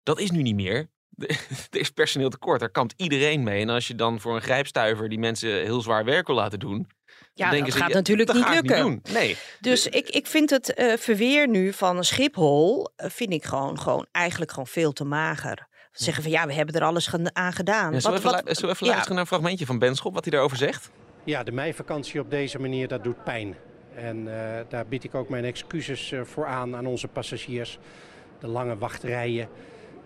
Dat 0.03 0.19
is 0.19 0.31
nu 0.31 0.41
niet 0.41 0.55
meer. 0.55 0.89
Er 1.69 1.79
is 1.79 1.89
personeel 1.89 2.29
tekort, 2.29 2.59
daar 2.59 2.69
kampt 2.69 2.93
iedereen 2.97 3.43
mee. 3.43 3.61
En 3.61 3.69
als 3.69 3.87
je 3.87 3.95
dan 3.95 4.19
voor 4.19 4.35
een 4.35 4.41
grijpstuiver 4.41 5.09
die 5.09 5.19
mensen 5.19 5.49
heel 5.49 5.81
zwaar 5.81 6.05
werk 6.05 6.27
wil 6.27 6.35
laten 6.35 6.59
doen, 6.59 6.87
ja, 7.35 7.51
dat 7.51 7.71
ze, 7.71 7.77
gaat 7.77 7.93
natuurlijk 7.93 8.27
dat 8.27 8.37
niet 8.37 8.49
lukken. 8.49 8.75
Niet 8.75 9.05
doen. 9.05 9.13
Nee. 9.13 9.37
Dus 9.59 9.87
ik, 9.87 10.09
ik 10.09 10.27
vind 10.27 10.49
het 10.49 10.73
uh, 10.79 10.93
verweer 10.97 11.47
nu 11.47 11.73
van 11.73 12.03
Schiphol, 12.03 12.89
uh, 12.97 13.09
vind 13.09 13.33
ik 13.33 13.43
gewoon, 13.43 13.79
gewoon 13.79 14.05
eigenlijk 14.11 14.51
gewoon 14.51 14.67
veel 14.67 14.91
te 14.91 15.03
mager. 15.03 15.67
Zeggen 15.91 16.23
van 16.23 16.31
ja, 16.31 16.47
we 16.47 16.53
hebben 16.53 16.75
er 16.75 16.83
alles 16.83 17.15
aan 17.33 17.53
gedaan. 17.53 17.93
Ja, 17.93 17.99
zullen, 17.99 18.21
we 18.21 18.27
even, 18.27 18.43
wat, 18.45 18.55
zullen 18.57 18.61
we 18.61 18.75
even 18.75 18.87
luisteren 18.87 19.13
naar 19.13 19.21
een 19.21 19.27
fragmentje 19.27 19.65
van 19.65 19.79
Ben 19.79 19.95
Schop, 19.95 20.13
wat 20.13 20.23
hij 20.23 20.31
daarover 20.31 20.57
zegt? 20.57 20.89
Ja, 21.23 21.43
de 21.43 21.51
meivakantie 21.51 22.19
op 22.19 22.29
deze 22.29 22.59
manier, 22.59 22.87
dat 22.87 23.03
doet 23.03 23.23
pijn. 23.23 23.55
En 23.95 24.17
uh, 24.17 24.33
daar 24.69 24.87
bied 24.87 25.03
ik 25.03 25.15
ook 25.15 25.29
mijn 25.29 25.45
excuses 25.45 26.13
voor 26.23 26.45
aan 26.45 26.75
aan 26.75 26.85
onze 26.85 27.07
passagiers. 27.07 27.79
De 28.39 28.47
lange 28.47 28.77
wachtrijen. 28.77 29.47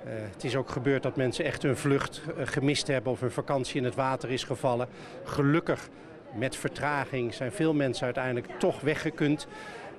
Uh, 0.05 0.11
het 0.33 0.43
is 0.43 0.55
ook 0.55 0.69
gebeurd 0.69 1.03
dat 1.03 1.15
mensen 1.15 1.45
echt 1.45 1.63
hun 1.63 1.77
vlucht 1.77 2.21
uh, 2.27 2.47
gemist 2.47 2.87
hebben 2.87 3.11
of 3.11 3.19
hun 3.19 3.31
vakantie 3.31 3.75
in 3.75 3.83
het 3.83 3.95
water 3.95 4.31
is 4.31 4.43
gevallen. 4.43 4.87
Gelukkig 5.23 5.89
met 6.33 6.55
vertraging 6.55 7.33
zijn 7.33 7.51
veel 7.51 7.73
mensen 7.73 8.05
uiteindelijk 8.05 8.59
toch 8.59 8.81
weggekund. 8.81 9.47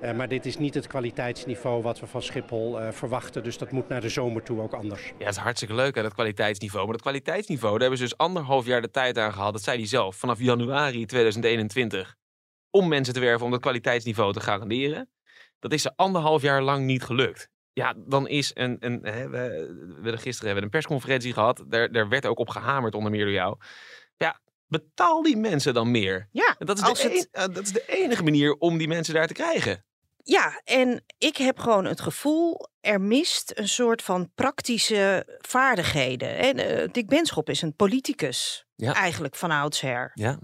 Uh, 0.03 0.12
maar 0.12 0.29
dit 0.29 0.47
is 0.47 0.59
niet 0.59 0.75
het 0.75 0.87
kwaliteitsniveau 0.87 1.82
wat 1.82 2.00
we 2.00 2.06
van 2.06 2.23
Schiphol 2.23 2.81
uh, 2.81 2.88
verwachten. 2.91 3.43
Dus 3.43 3.59
dat 3.59 3.71
moet 3.71 3.88
naar 3.88 4.00
de 4.00 4.09
zomer 4.09 4.43
toe 4.43 4.61
ook 4.61 4.73
anders. 4.73 5.12
Ja, 5.19 5.25
het 5.25 5.35
is 5.35 5.43
hartstikke 5.43 5.75
leuk 5.75 5.95
dat 5.95 6.14
kwaliteitsniveau. 6.14 6.85
Maar 6.85 6.93
dat 6.93 7.02
kwaliteitsniveau, 7.02 7.73
daar 7.73 7.81
hebben 7.81 7.99
ze 7.99 8.05
dus 8.05 8.16
anderhalf 8.16 8.66
jaar 8.66 8.83
de 8.83 8.90
tijd 8.90 9.19
aan 9.19 9.33
gehad. 9.33 9.52
Dat 9.52 9.62
zei 9.62 9.78
hij 9.78 9.87
zelf, 9.87 10.16
vanaf 10.16 10.40
januari 10.40 11.07
2021. 11.07 12.16
Om 12.71 12.88
mensen 12.88 13.14
te 13.14 13.21
werven 13.21 13.45
om 13.45 13.50
dat 13.50 13.61
kwaliteitsniveau 13.61 14.33
te 14.33 14.40
garanderen. 14.40 15.11
Dat 15.59 15.73
is 15.73 15.83
ze 15.83 15.93
anderhalf 15.97 16.43
jaar 16.43 16.62
lang 16.62 16.85
niet 16.85 17.02
gelukt. 17.02 17.49
Ja, 17.73 17.95
dan 17.97 18.28
is 18.28 18.50
een. 18.55 18.76
een 18.81 18.99
hè, 19.02 19.28
we, 19.28 19.99
we 20.02 20.16
gisteren 20.16 20.47
hebben 20.47 20.64
een 20.64 20.71
persconferentie 20.71 21.33
gehad. 21.33 21.64
Daar, 21.69 21.93
daar 21.93 22.09
werd 22.09 22.26
ook 22.26 22.38
op 22.38 22.49
gehamerd, 22.49 22.95
onder 22.95 23.11
meer 23.11 23.25
door 23.25 23.35
jou. 23.35 23.57
Betaal 24.71 25.23
die 25.23 25.37
mensen 25.37 25.75
dan 25.75 25.91
meer. 25.91 26.29
Ja, 26.33 26.57
En 26.59 26.67
dat 26.67 26.79
is, 26.79 26.85
de 26.85 27.09
het- 27.09 27.29
eh, 27.33 27.43
dat 27.55 27.62
is 27.62 27.73
de 27.73 27.85
enige 27.87 28.23
manier 28.23 28.53
om 28.55 28.79
die 28.79 28.89
mensen 28.89 29.15
daar 29.15 29.27
te 29.27 29.33
krijgen. 29.33 29.85
Ja, 30.23 30.61
en 30.65 31.05
ik 31.19 31.37
heb 31.37 31.59
gewoon 31.59 31.85
het 31.85 32.00
gevoel, 32.00 32.69
er 32.81 33.00
mist 33.00 33.53
een 33.55 33.69
soort 33.69 34.03
van 34.03 34.31
praktische 34.35 35.27
vaardigheden. 35.41 36.37
En, 36.37 36.57
eh, 36.57 36.89
Dick 36.93 37.07
Benschop 37.09 37.49
is 37.49 37.62
een 37.62 37.77
politicus, 37.77 38.67
Ja. 38.77 38.95
eigenlijk 38.95 39.37
van 39.37 39.50
oudsher. 39.50 40.11
Ja. 40.15 40.39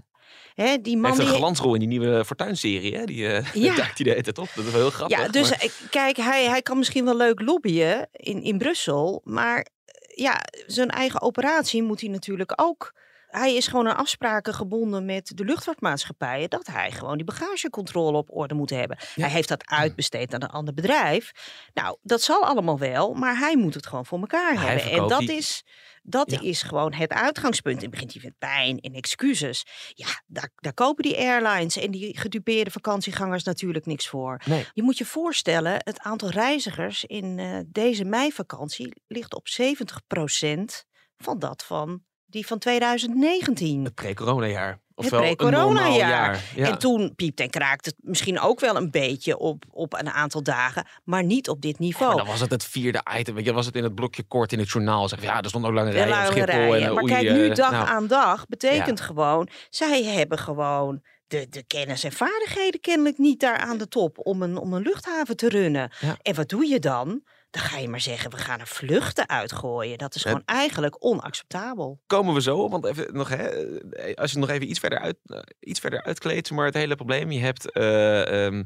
Hè, 0.53 0.81
die 0.81 0.91
Hij 0.93 1.01
man 1.01 1.11
heeft 1.11 1.23
een 1.23 1.27
die... 1.27 1.35
glansrol 1.35 1.73
in 1.73 1.79
die 1.79 1.87
nieuwe 1.87 2.25
Fortuin-serie. 2.25 2.95
Hè? 2.97 3.05
Die 3.05 3.27
eh 3.27 3.53
Ja. 3.53 3.75
duikt 3.81 3.97
hij 3.97 4.03
de 4.05 4.09
hele 4.09 4.21
tijd 4.23 4.37
op. 4.37 4.49
Dat 4.55 4.65
is 4.65 4.71
wel 4.71 4.81
heel 4.81 4.89
grappig. 4.89 5.17
Ja, 5.17 5.27
dus 5.27 5.49
maar- 5.49 5.87
kijk, 5.89 6.17
hij, 6.17 6.45
hij 6.45 6.61
kan 6.61 6.77
misschien 6.77 7.05
wel 7.05 7.15
leuk 7.17 7.41
lobbyen 7.41 8.07
in, 8.11 8.41
in 8.43 8.57
Brussel, 8.57 9.21
maar 9.23 9.67
ja, 10.15 10.41
zijn 10.65 10.89
eigen 10.89 11.21
operatie 11.21 11.83
moet 11.83 12.01
hij 12.01 12.09
natuurlijk 12.09 12.53
ook. 12.55 12.93
Hij 13.37 13.55
is 13.55 13.67
gewoon 13.67 13.87
aan 13.87 13.97
afspraken 13.97 14.53
gebonden 14.53 15.05
met 15.05 15.31
de 15.35 15.43
luchtvaartmaatschappijen 15.43 16.49
dat 16.49 16.67
hij 16.67 16.91
gewoon 16.91 17.15
die 17.15 17.25
bagagecontrole 17.25 18.17
op 18.17 18.29
orde 18.31 18.53
moet 18.53 18.69
hebben. 18.69 18.97
Ja. 19.15 19.23
Hij 19.23 19.31
heeft 19.31 19.49
dat 19.49 19.65
uitbesteed 19.69 20.33
aan 20.33 20.41
een 20.43 20.49
ander 20.49 20.73
bedrijf. 20.73 21.31
Nou, 21.73 21.97
dat 22.01 22.21
zal 22.21 22.45
allemaal 22.45 22.77
wel, 22.79 23.13
maar 23.13 23.37
hij 23.37 23.57
moet 23.57 23.73
het 23.73 23.87
gewoon 23.87 24.05
voor 24.05 24.19
elkaar 24.19 24.61
hebben. 24.61 24.91
En 24.91 25.07
dat, 25.07 25.19
die- 25.19 25.31
is, 25.37 25.63
dat 26.03 26.31
Ja. 26.31 26.41
is 26.41 26.61
gewoon 26.61 26.93
het 26.93 27.11
uitgangspunt. 27.13 27.75
In 27.77 27.81
het 27.81 27.91
begin 27.91 28.09
hij 28.11 28.21
vindt 28.21 28.37
pijn 28.37 28.79
en 28.79 28.93
excuses. 28.93 29.65
Ja, 29.93 30.07
daar, 30.25 30.49
daar 30.55 30.73
kopen 30.73 31.03
die 31.03 31.17
airlines 31.17 31.77
en 31.77 31.91
die 31.91 32.17
gedupeerde 32.17 32.71
vakantiegangers 32.71 33.43
natuurlijk 33.43 33.85
niks 33.85 34.07
voor. 34.07 34.41
Nee. 34.45 34.65
Je 34.73 34.83
moet 34.83 34.97
je 34.97 35.05
voorstellen, 35.05 35.73
het 35.73 35.99
aantal 35.99 36.29
reizigers 36.29 37.03
in 37.03 37.39
eh, 37.39 37.59
deze 37.67 38.03
meivakantie 38.05 38.93
ligt 39.07 39.33
op 39.35 39.47
70% 39.47 40.85
van 41.17 41.39
dat 41.39 41.63
van 41.63 42.05
die 42.27 42.47
van 42.47 42.59
2019. 42.59 43.83
Het 43.83 43.95
pre-corona-jaar. 43.95 44.79
Ofwel 44.95 45.23
het 45.23 45.37
pre-corona-jaar. 45.37 45.73
normaal 45.73 45.97
jaar. 45.97 46.43
Ja. 46.55 46.67
En 46.67 46.77
toen 46.77 47.15
piepte 47.15 47.43
en 47.43 47.49
kraakte 47.49 47.89
het 47.89 48.09
misschien 48.09 48.39
ook 48.39 48.59
wel 48.59 48.75
een 48.75 48.91
beetje 48.91 49.37
op, 49.37 49.63
op 49.71 49.93
een 49.93 50.09
aantal 50.09 50.43
dagen, 50.43 50.87
maar 51.03 51.23
niet 51.23 51.49
op 51.49 51.61
dit 51.61 51.79
niveau. 51.79 52.15
Maar 52.15 52.23
dan 52.23 52.31
was 52.31 52.39
het 52.39 52.51
het 52.51 52.63
vierde 52.63 53.01
item. 53.17 53.35
Weet 53.35 53.45
je, 53.45 53.53
was 53.53 53.65
het 53.65 53.75
in 53.75 53.83
het 53.83 53.95
blokje 53.95 54.23
kort 54.23 54.51
in 54.51 54.59
het 54.59 54.69
journaal. 54.69 55.07
Zeg, 55.07 55.21
ja, 55.21 55.41
er 55.41 55.49
stond 55.49 55.65
ook 55.65 55.73
lange 55.73 55.91
rijen 55.91 56.27
op 56.27 56.31
Schiphol. 56.31 56.75
En, 56.75 56.81
eh, 56.81 56.93
maar 56.93 57.03
oei, 57.03 57.13
kijk, 57.13 57.31
nu 57.31 57.49
eh, 57.49 57.55
dag 57.55 57.71
nou, 57.71 57.87
aan 57.87 58.07
dag 58.07 58.47
betekent 58.47 59.01
gewoon, 59.01 59.49
zij 59.69 60.03
hebben 60.03 60.37
gewoon 60.37 61.01
de, 61.27 61.47
de 61.49 61.63
kennis 61.63 62.03
en 62.03 62.11
vaardigheden 62.11 62.79
kennelijk 62.79 63.17
niet 63.17 63.39
daar 63.39 63.57
aan 63.57 63.77
de 63.77 63.87
top 63.87 64.17
om 64.17 64.41
een, 64.41 64.57
om 64.57 64.73
een 64.73 64.81
luchthaven 64.81 65.37
te 65.37 65.49
runnen. 65.49 65.91
En 66.21 66.35
wat 66.35 66.49
doe 66.49 66.65
je 66.65 66.79
dan? 66.79 67.21
Dan 67.49 67.61
ga 67.61 67.77
je 67.77 67.87
maar 67.89 68.01
zeggen, 68.01 68.31
we 68.31 68.37
gaan 68.37 68.59
er 68.59 68.67
vluchten 68.67 69.29
uitgooien. 69.29 69.97
Dat 69.97 70.15
is 70.15 70.23
Ja. 70.23 70.29
gewoon 70.29 70.45
eigenlijk 70.45 71.05
onacceptabel. 71.05 72.01
komen 72.07 72.33
we 72.33 72.41
zo. 72.41 72.69
Want 72.69 72.85
even 72.85 73.13
nog, 73.13 73.29
hè, 73.29 73.47
eh, 73.89 74.15
als 74.15 74.31
je 74.31 74.39
nog 74.39 74.49
even 74.49 74.69
iets 74.69 74.79
verder, 74.79 74.99
uit, 74.99 75.17
eh, 75.25 75.39
iets 75.59 75.79
verder 75.79 76.03
uitkleedt, 76.03 76.51
maar 76.51 76.65
het 76.65 76.73
hele 76.73 76.95
probleem. 76.95 77.31
Je 77.31 77.39
hebt 77.39 77.71
eh, 77.71 78.45
ehm, 78.45 78.63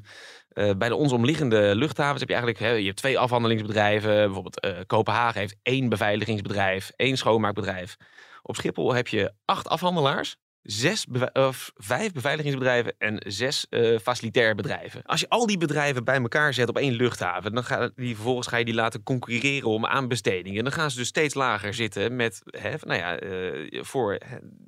eh, 0.50 0.72
bij 0.78 0.88
de 0.90 0.96
ons 0.96 1.12
omliggende 1.12 1.76
luchthavens 1.76 2.20
heb 2.20 2.30
je 2.30 2.36
eigenlijk 2.36 2.66
hè, 2.66 2.72
je 2.72 2.86
hebt 2.86 2.98
twee 2.98 3.20
afhandelingsbedrijven. 3.20 4.16
Bijvoorbeeld 4.16 4.86
Kopenhagen 4.88 5.40
heeft 5.40 5.56
één 5.62 5.90
beveiligingsbedrijf, 5.90 6.92
één 6.96 7.18
schoonmaakbedrijf. 7.18 7.96
Op 8.42 8.56
Schiphol 8.56 8.94
heb 8.94 9.08
je 9.08 9.34
acht 9.46 9.68
afhandelaars. 9.68 10.38
Zes 10.64 11.06
of 11.34 11.72
vijf 11.76 12.12
beveiligingsbedrijven 12.12 12.94
en 12.98 13.24
zes 13.28 13.66
eh 13.70 14.00
facilitair 14.00 14.56
bedrijven. 14.56 15.04
Als 15.04 15.20
je 15.20 15.30
al 15.30 15.46
die 15.46 15.58
bedrijven 15.58 16.04
bij 16.04 16.22
elkaar 16.22 16.54
zet 16.54 16.70
op 16.70 16.78
één 16.78 16.94
luchthaven, 16.94 17.54
dan 17.54 17.64
ga 17.64 17.92
die, 17.96 18.16
vervolgens 18.16 18.48
ga 18.48 18.58
je 18.58 18.66
die 18.66 18.74
laten 18.74 19.04
concurreren 19.04 19.70
om 19.70 19.86
aanbestedingen. 19.86 20.64
Dan 20.64 20.74
gaan 20.74 20.92
ze 20.92 20.98
dus 20.98 21.08
steeds 21.08 21.34
lager 21.34 21.74
zitten 21.74 22.16
met, 22.16 22.42
hè, 22.46 22.74
nou 22.82 23.00
ja, 23.00 23.18
eh, 23.18 23.84
voor, 23.84 24.18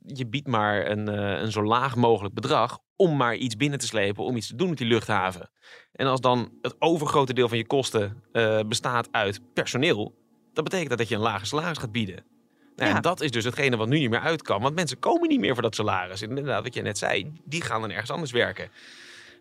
je 0.06 0.28
biedt 0.28 0.48
maar 0.48 0.90
een, 0.90 1.08
eh, 1.08 1.42
een 1.42 1.52
zo 1.52 1.64
laag 1.64 1.96
mogelijk 1.96 2.34
bedrag 2.34 2.80
om 2.96 3.18
maar 3.18 3.36
iets 3.36 3.56
binnen 3.56 3.80
te 3.80 3.86
slepen, 3.86 4.24
om 4.24 4.36
iets 4.36 4.48
te 4.48 4.56
doen 4.56 4.70
met 4.70 4.78
die 4.78 4.88
luchthaven. 4.88 5.50
En 5.92 6.08
als 6.08 6.22
dan 6.22 6.58
het 6.62 6.76
overgrote 6.80 7.34
deel 7.34 7.48
van 7.48 7.58
je 7.58 7.68
kosten 7.68 8.24
bestaat 8.68 9.08
uit 9.12 9.54
personeel, 9.54 10.16
dan 10.54 10.64
betekent 10.64 10.90
dat 10.90 10.98
dat 10.98 11.08
je 11.08 11.16
een 11.16 11.22
lager 11.22 11.48
salaris 11.48 11.78
gaat 11.78 11.92
bieden. 11.92 12.33
Nou, 12.75 12.89
Ja. 12.89 12.96
En 12.96 13.01
dat 13.01 13.22
is 13.22 13.32
dus 13.32 13.44
hetgene 13.44 13.77
wat 13.77 13.88
nu 13.88 14.00
niet 14.00 14.10
meer 14.10 14.20
uit 14.20 14.42
kan. 14.42 14.62
Want 14.62 14.75
mensen 14.75 15.00
komen 15.00 15.27
niet 15.30 15.39
meer 15.39 15.53
voor 15.53 15.62
dat 15.63 15.75
salaris. 15.75 16.22
Inderdaad, 16.22 16.63
wat 16.63 16.74
je 16.74 16.82
net 16.82 16.98
zei, 16.98 17.32
die 17.44 17.62
gaan 17.62 17.82
dan 17.82 17.92
ergens 17.92 18.12
anders 18.12 18.32
werken. 18.32 18.70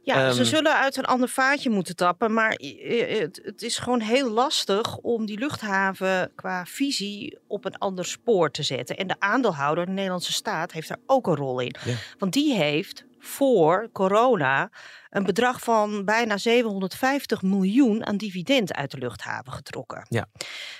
Ja, 0.05 0.31
ze 0.33 0.41
Ehm, 0.41 0.49
zullen 0.49 0.77
uit 0.77 0.97
een 0.97 1.05
ander 1.05 1.29
vaatje 1.29 1.71
moeten 1.71 1.97
tappen. 1.97 2.33
Maar 2.33 2.53
eh, 2.53 3.19
het, 3.21 3.41
het 3.45 3.63
is 3.63 3.79
gewoon 3.79 4.01
heel 4.01 4.31
lastig 4.31 4.97
om 4.97 5.27
die 5.27 5.39
luchthaven 5.39 6.33
qua 6.35 6.65
visie 6.67 7.39
op 7.47 7.65
een 7.65 7.79
ander 7.79 8.05
spoor 8.05 8.51
te 8.51 8.63
zetten. 8.63 8.97
En 8.97 9.07
de 9.07 9.15
aandeelhouder, 9.19 9.87
de 9.87 9.93
Nederlandse 9.93 10.33
staat, 10.33 10.73
heeft 10.73 10.89
daar 10.89 10.99
ook 11.07 11.27
een 11.27 11.37
rol 11.37 11.61
in. 11.61 11.75
Ja. 11.85 11.95
Want 12.19 12.33
die 12.33 12.55
heeft 12.55 13.05
voor 13.23 13.89
corona 13.93 14.71
een 15.13 15.25
bedrag 15.25 15.61
van 15.61 16.05
bijna 16.05 16.37
750 16.37 17.43
miljoen 17.43 18.07
aan 18.07 18.17
dividend 18.17 18.75
uit 18.75 18.91
de 18.91 18.99
luchthaven 18.99 19.53
getrokken. 19.53 20.07
Ja. 20.09 20.27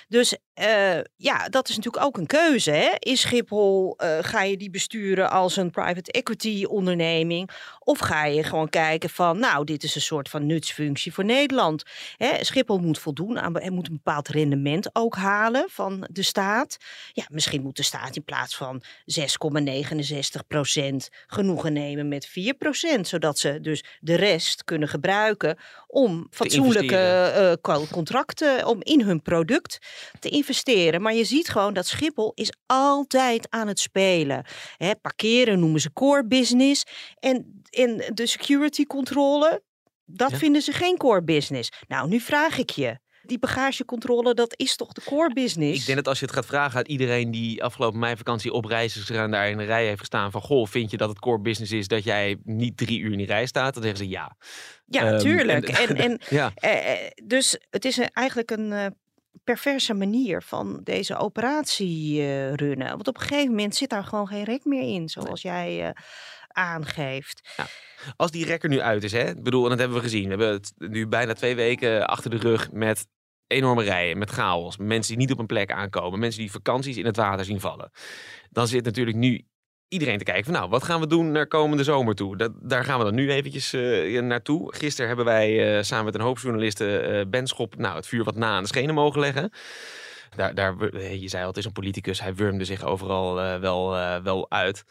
Dus 0.07 0.37
eh, 0.53 0.99
ja, 1.15 1.49
dat 1.49 1.69
is 1.69 1.75
natuurlijk 1.75 2.05
ook 2.05 2.17
een 2.17 2.25
keuze. 2.25 2.71
Hè? 2.71 2.91
Is 2.99 3.21
Schiphol, 3.21 3.97
eh, 3.97 4.17
ga 4.21 4.43
je 4.43 4.57
die 4.57 4.69
besturen 4.69 5.31
als 5.31 5.55
een 5.55 5.71
private 5.71 6.11
equity 6.11 6.63
onderneming? 6.63 7.49
Of 7.79 7.99
ga 7.99 8.25
je 8.25 8.43
gewoon 8.43 8.69
kijken 8.69 9.09
van, 9.09 9.39
nou, 9.39 9.65
dit 9.65 9.83
is 9.83 9.95
een 9.95 10.01
soort 10.01 10.29
van 10.29 10.45
nutsfunctie 10.45 11.13
voor 11.13 11.25
Nederland. 11.25 11.83
Hè? 12.17 12.43
Schiphol 12.43 12.77
moet 12.77 12.99
voldoen 12.99 13.39
aan, 13.39 13.59
en 13.59 13.73
moet 13.73 13.87
een 13.87 13.93
bepaald 14.03 14.27
rendement 14.27 14.95
ook 14.95 15.15
halen 15.15 15.65
van 15.69 16.07
de 16.11 16.23
staat. 16.23 16.77
Ja, 17.11 17.25
misschien 17.29 17.61
moet 17.61 17.75
de 17.75 17.83
staat 17.83 18.15
in 18.15 18.23
plaats 18.23 18.55
van 18.55 18.83
6,69 19.05 20.47
procent 20.47 21.09
genoegen 21.27 21.73
nemen 21.73 22.07
met 22.07 22.25
4 22.33 22.53
procent. 22.53 23.07
Zodat 23.07 23.39
ze 23.39 23.59
dus 23.61 23.83
de 23.99 24.15
rest 24.15 24.63
kunnen 24.63 24.87
gebruiken 24.87 25.57
om 25.87 26.27
fatsoenlijke 26.31 26.97
eh, 26.97 27.51
co- 27.61 27.85
contracten, 27.91 28.65
om 28.67 28.77
in 28.81 29.01
hun 29.01 29.21
product 29.21 29.77
te 30.19 30.29
investeren. 30.29 31.01
Maar 31.01 31.13
je 31.13 31.23
ziet 31.23 31.49
gewoon 31.49 31.73
dat 31.73 31.87
Schiphol 31.87 32.31
is 32.35 32.51
altijd 32.65 33.47
aan 33.49 33.67
het 33.67 33.79
spelen. 33.79 34.45
Hè, 34.77 34.95
parkeren 34.95 35.59
noemen 35.59 35.79
ze 35.81 35.93
core 35.93 36.25
business. 36.25 36.83
En, 37.19 37.61
en 37.69 38.03
de 38.13 38.25
security 38.25 38.85
controle, 38.85 39.63
dat 40.05 40.31
Ja. 40.31 40.37
vinden 40.37 40.61
ze 40.61 40.71
geen 40.71 40.97
core 40.97 41.23
business. 41.23 41.71
Nou, 41.87 42.07
nu 42.09 42.19
vraag 42.19 42.57
ik 42.57 42.69
je. 42.69 43.01
Die 43.25 43.39
bagagecontrole, 43.39 44.33
dat 44.33 44.53
is 44.57 44.75
toch 44.75 44.91
de 44.93 45.01
core 45.05 45.33
business? 45.33 45.79
Ik 45.79 45.85
denk 45.85 45.97
dat 45.97 46.07
als 46.07 46.19
je 46.19 46.25
het 46.25 46.33
gaat 46.33 46.45
vragen 46.45 46.77
aan 46.79 46.85
iedereen 46.85 47.31
die 47.31 47.63
afgelopen 47.63 47.99
meivakantie 47.99 48.51
op 48.51 48.65
reis 48.65 48.97
is 48.97 49.03
gegaan, 49.03 49.31
daar 49.31 49.49
in 49.49 49.57
de 49.57 49.63
rij 49.63 49.85
heeft 49.85 49.99
gestaan 49.99 50.31
van, 50.31 50.41
goh, 50.41 50.67
vind 50.67 50.91
je 50.91 50.97
dat 50.97 51.09
het 51.09 51.19
core 51.19 51.39
business 51.41 51.71
is 51.71 51.87
dat 51.87 52.03
jij 52.03 52.37
niet 52.43 52.77
drie 52.77 52.99
uur 52.99 53.11
in 53.11 53.17
die 53.17 53.27
rij 53.27 53.45
staat? 53.45 53.73
Dan 53.73 53.83
zeggen 53.83 54.03
ze 54.05 54.09
ja. 54.09 54.35
Ja, 54.85 55.07
Ehm, 55.11 55.19
tuurlijk. 55.19 55.69
en- 55.69 55.87
En, 55.87 55.95
en, 55.97 56.21
Ja, 56.39 56.51
eh, 56.55 56.91
eh, 56.91 57.11
dus 57.23 57.57
het 57.69 57.85
is 57.85 57.97
eigenlijk 57.99 58.51
een 58.51 58.71
eh, 58.71 58.85
perverse 59.43 59.93
manier 59.93 60.41
van 60.41 60.79
deze 60.83 61.15
operatie 61.15 62.21
runnen. 62.55 62.87
Want 62.89 63.07
op 63.07 63.15
een 63.15 63.21
gegeven 63.27 63.49
moment 63.49 63.75
zit 63.75 63.89
daar 63.89 64.03
gewoon 64.03 64.27
geen 64.27 64.43
rek 64.43 64.65
meer 64.65 64.93
in, 64.95 65.09
zoals 65.09 65.41
jij 65.41 65.93
aangeeft. 66.53 67.41
als 68.15 68.31
die 68.31 68.45
rekker 68.45 68.69
nu 68.69 68.81
uit 68.81 69.03
is, 69.03 69.11
hè? 69.11 69.29
Ik 69.29 69.43
bedoel, 69.43 69.63
en 69.63 69.69
dat 69.69 69.79
hebben 69.79 69.97
we 69.97 70.03
gezien. 70.03 70.23
We 70.23 70.29
hebben 70.29 70.51
het 70.51 70.73
nu 70.77 71.07
bijna 71.07 71.33
twee 71.33 71.55
weken 71.55 72.07
achter 72.07 72.29
de 72.29 72.37
rug 72.37 72.71
met 72.71 73.07
enorme 73.47 73.83
rijen, 73.83 74.17
met 74.17 74.29
chaos. 74.29 74.77
Mensen 74.77 75.11
die 75.11 75.21
niet 75.21 75.31
op 75.31 75.39
een 75.39 75.45
plek 75.45 75.71
aankomen. 75.71 76.19
Mensen 76.19 76.41
die 76.41 76.51
vakanties 76.51 76.97
in 76.97 77.05
het 77.05 77.15
water 77.15 77.45
zien 77.45 77.59
vallen. 77.59 77.91
Dan 78.49 78.67
zit 78.67 78.85
natuurlijk 78.85 79.17
nu 79.17 79.45
iedereen 79.87 80.17
te 80.17 80.23
kijken 80.23 80.43
van 80.43 80.53
nou, 80.53 80.69
wat 80.69 80.83
gaan 80.83 80.99
we 80.99 81.07
doen 81.07 81.31
naar 81.31 81.47
komende 81.47 81.83
zomer 81.83 82.15
toe? 82.15 82.37
Dat, 82.37 82.51
daar 82.61 82.83
gaan 82.83 82.97
we 82.97 83.05
dan 83.05 83.15
nu 83.15 83.31
eventjes 83.31 83.73
eh, 83.73 84.21
naartoe. 84.21 84.75
Gisteren 84.75 85.07
hebben 85.07 85.25
wij 85.25 85.77
eh, 85.77 85.83
samen 85.83 86.05
met 86.05 86.15
een 86.15 86.21
hoop 86.21 86.39
journalisten 86.39 87.03
eh 87.03 87.25
Ben 87.27 87.47
Schop 87.47 87.75
nou, 87.77 87.95
het 87.95 88.07
vuur 88.07 88.23
wat 88.23 88.35
na 88.35 88.55
aan 88.55 88.61
de 88.61 88.67
schenen 88.67 88.95
mogen 88.95 89.19
leggen. 89.19 89.51
Daar, 90.35 90.55
daar, 90.55 90.79
eh, 90.79 91.21
je 91.21 91.27
zei 91.27 91.41
al, 91.41 91.49
het 91.49 91.57
is 91.57 91.65
een 91.65 91.71
politicus. 91.71 92.21
Hij 92.21 92.35
wurmde 92.35 92.65
zich 92.65 92.83
overal 92.83 93.41
eh, 93.41 93.59
wel, 93.59 93.97
eh, 93.97 94.21
wel 94.23 94.51
uit. 94.51 94.83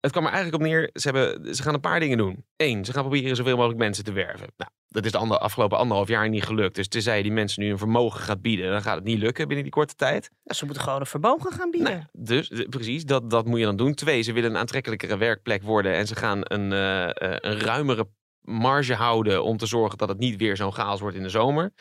Het 0.00 0.10
kwam 0.10 0.24
er 0.24 0.32
eigenlijk 0.32 0.62
op 0.62 0.68
neer, 0.68 0.90
ze, 0.92 1.10
hebben, 1.10 1.54
ze 1.54 1.62
gaan 1.62 1.74
een 1.74 1.80
paar 1.80 2.00
dingen 2.00 2.18
doen. 2.18 2.44
Eén, 2.56 2.84
ze 2.84 2.92
gaan 2.92 3.02
proberen 3.02 3.36
zoveel 3.36 3.56
mogelijk 3.56 3.78
mensen 3.78 4.04
te 4.04 4.12
werven. 4.12 4.46
Nou, 4.56 4.70
dat 4.88 5.04
is 5.04 5.12
de 5.12 5.18
ander, 5.18 5.38
afgelopen 5.38 5.78
anderhalf 5.78 6.08
jaar 6.08 6.28
niet 6.28 6.44
gelukt. 6.44 6.74
Dus 6.74 6.88
tenzij 6.88 7.16
je 7.16 7.22
die 7.22 7.32
mensen 7.32 7.62
nu 7.62 7.70
een 7.70 7.78
vermogen 7.78 8.20
gaat 8.20 8.42
bieden, 8.42 8.70
dan 8.70 8.82
gaat 8.82 8.94
het 8.94 9.04
niet 9.04 9.18
lukken 9.18 9.46
binnen 9.46 9.64
die 9.64 9.74
korte 9.74 9.94
tijd. 9.94 10.30
Ze 10.44 10.64
moeten 10.64 10.82
gewoon 10.82 11.00
een 11.00 11.06
vermogen 11.06 11.52
gaan 11.52 11.70
bieden. 11.70 11.92
Nou, 11.92 12.04
dus 12.12 12.64
precies, 12.68 13.04
dat, 13.04 13.30
dat 13.30 13.46
moet 13.46 13.58
je 13.58 13.64
dan 13.64 13.76
doen. 13.76 13.94
Twee, 13.94 14.22
ze 14.22 14.32
willen 14.32 14.50
een 14.50 14.56
aantrekkelijkere 14.56 15.16
werkplek 15.16 15.62
worden 15.62 15.94
en 15.94 16.06
ze 16.06 16.16
gaan 16.16 16.40
een, 16.42 16.72
eh, 16.72 17.04
eh, 17.04 17.36
een 17.40 17.60
ruimere 17.60 18.08
marge 18.40 18.94
houden 18.94 19.44
om 19.44 19.56
te 19.56 19.66
zorgen 19.66 19.98
dat 19.98 20.08
het 20.08 20.18
niet 20.18 20.36
weer 20.36 20.56
zo'n 20.56 20.72
chaos 20.72 21.00
wordt 21.00 21.16
in 21.16 21.22
de 21.22 21.28
zomer. 21.28 21.72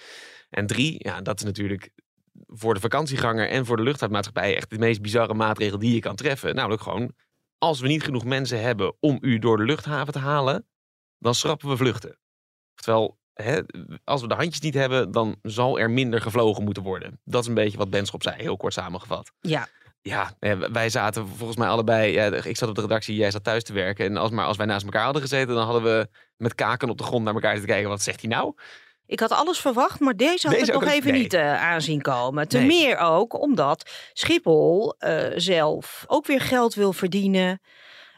En 0.49 0.67
drie, 0.67 0.95
ja, 0.97 1.21
dat 1.21 1.39
is 1.39 1.45
natuurlijk 1.45 1.89
voor 2.47 2.73
de 2.73 2.79
vakantieganger 2.79 3.49
en 3.49 3.65
voor 3.65 3.77
de 3.77 3.83
luchtvaartmaatschappij 3.83 4.55
echt 4.55 4.69
de 4.69 4.77
meest 4.77 5.01
bizarre 5.01 5.33
maatregel 5.33 5.79
die 5.79 5.93
je 5.93 5.99
kan 5.99 6.15
treffen. 6.15 6.55
Namelijk 6.55 6.81
gewoon, 6.81 7.11
als 7.59 7.79
we 7.79 7.87
niet 7.87 8.03
genoeg 8.03 8.25
mensen 8.25 8.61
hebben 8.61 8.95
om 8.99 9.17
u 9.21 9.39
door 9.39 9.57
de 9.57 9.63
luchthaven 9.63 10.13
te 10.13 10.19
halen, 10.19 10.67
dan 11.17 11.35
schrappen 11.35 11.69
we 11.69 11.77
vluchten. 11.77 12.19
Oftewel, 12.75 13.17
hè, 13.33 13.61
als 14.03 14.21
we 14.21 14.27
de 14.27 14.33
handjes 14.33 14.59
niet 14.59 14.73
hebben, 14.73 15.11
dan 15.11 15.39
zal 15.41 15.79
er 15.79 15.91
minder 15.91 16.21
gevlogen 16.21 16.63
moeten 16.63 16.83
worden. 16.83 17.19
Dat 17.23 17.41
is 17.41 17.47
een 17.47 17.53
beetje 17.53 17.77
wat 17.77 17.89
Benschop 17.89 18.23
zei, 18.23 18.41
heel 18.41 18.57
kort 18.57 18.73
samengevat. 18.73 19.31
Ja, 19.39 19.67
Ja, 20.01 20.33
wij 20.71 20.89
zaten 20.89 21.27
volgens 21.27 21.57
mij 21.57 21.67
allebei. 21.67 22.11
Ja, 22.11 22.25
ik 22.43 22.57
zat 22.57 22.69
op 22.69 22.75
de 22.75 22.81
redactie, 22.81 23.15
jij 23.15 23.31
zat 23.31 23.43
thuis 23.43 23.63
te 23.63 23.73
werken. 23.73 24.05
En 24.05 24.17
als, 24.17 24.31
maar 24.31 24.45
als 24.45 24.57
wij 24.57 24.65
naast 24.65 24.85
elkaar 24.85 25.03
hadden 25.03 25.21
gezeten, 25.21 25.55
dan 25.55 25.65
hadden 25.65 25.83
we 25.83 26.07
met 26.37 26.55
kaken 26.55 26.89
op 26.89 26.97
de 26.97 27.03
grond 27.03 27.23
naar 27.23 27.33
elkaar 27.33 27.59
te 27.59 27.65
kijken. 27.65 27.89
Wat 27.89 28.01
zegt 28.01 28.21
hij 28.21 28.29
nou? 28.29 28.53
Ik 29.09 29.19
had 29.19 29.31
alles 29.31 29.59
verwacht, 29.59 29.99
maar 29.99 30.15
deze 30.15 30.47
had 30.47 30.57
Deze 30.57 30.71
ik 30.71 30.79
nog 30.79 30.89
even 30.89 31.11
nee. 31.11 31.21
niet 31.21 31.33
eh, 31.33 31.63
aanzien 31.63 32.01
komen. 32.01 32.47
Ten 32.47 32.67
Nee. 32.67 32.81
meer 32.81 32.97
ook 32.97 33.41
omdat 33.41 33.89
Schiphol 34.13 34.95
eh, 34.97 35.25
zelf 35.35 36.03
ook 36.07 36.25
weer 36.25 36.41
geld 36.41 36.73
wil 36.73 36.93
verdienen. 36.93 37.61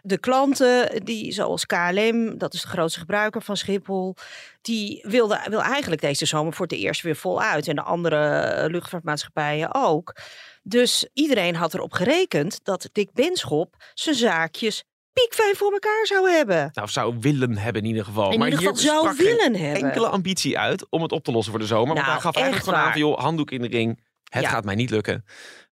De 0.02 0.18
klanten, 0.18 1.06
die, 1.06 1.32
zoals 1.32 1.66
KLM, 1.66 2.38
dat 2.38 2.54
is 2.54 2.62
de 2.62 2.68
grootste 2.68 3.00
gebruiker 3.00 3.42
van 3.42 3.58
Schiphol, 3.58 4.16
die 4.62 5.06
wilde, 5.08 5.42
wil 5.50 5.62
eigenlijk 5.62 6.02
deze 6.02 6.26
zomer 6.26 6.54
voor 6.54 6.66
het 6.66 6.76
eerst 6.76 7.02
weer 7.02 7.16
voluit. 7.16 7.68
En 7.68 7.76
de 7.76 7.82
andere 7.82 8.68
luchtvaartmaatschappijen 8.70 9.74
ook. 9.74 10.16
Dus 10.64 11.10
iedereen 11.14 11.56
had 11.56 11.74
erop 11.74 11.94
gerekend 11.94 12.60
dat 12.64 12.90
Dick 12.92 13.14
Benschop 13.14 13.76
zijn 13.94 14.16
zaakjes 14.16 14.84
piekfijn 15.14 15.56
voor 15.56 15.72
elkaar 15.72 16.06
zou 16.06 16.30
hebben. 16.30 16.70
Nou, 16.74 16.88
zou 16.90 17.16
willen 17.20 17.58
hebben 17.58 17.82
in 17.82 17.88
ieder 17.88 18.04
geval. 18.06 18.32
In 18.32 18.40
maar 18.40 18.48
ieder 18.48 18.64
hier 18.64 18.70
geval 18.78 18.84
zou 18.94 19.00
sprak 19.14 19.16
geen 19.28 19.38
willen 19.38 19.56
hebben. 19.66 19.84
enkele 19.84 20.08
ambitie 20.08 20.60
uit 20.60 20.90
om 20.90 21.02
het 21.02 21.12
op 21.12 21.24
te 21.24 21.32
lossen 21.32 21.52
voor 21.52 21.62
de 21.62 21.68
zomer. 21.68 21.88
want 21.88 22.00
Nou, 22.00 22.12
hij 22.12 22.22
gaf 22.22 22.36
eigenlijk 22.36 22.56
echt 22.56 22.64
gewoon 22.64 22.80
aan 22.80 22.86
waar. 22.86 22.94
van, 23.00 23.10
joh, 23.10 23.20
handdoek 23.20 23.52
in 23.52 23.62
de 23.62 23.68
ring. 23.68 24.04
Het 24.30 24.44
Ja. 24.44 24.50
gaat 24.50 24.64
mij 24.66 24.76
niet 24.76 24.90
lukken. 24.90 25.26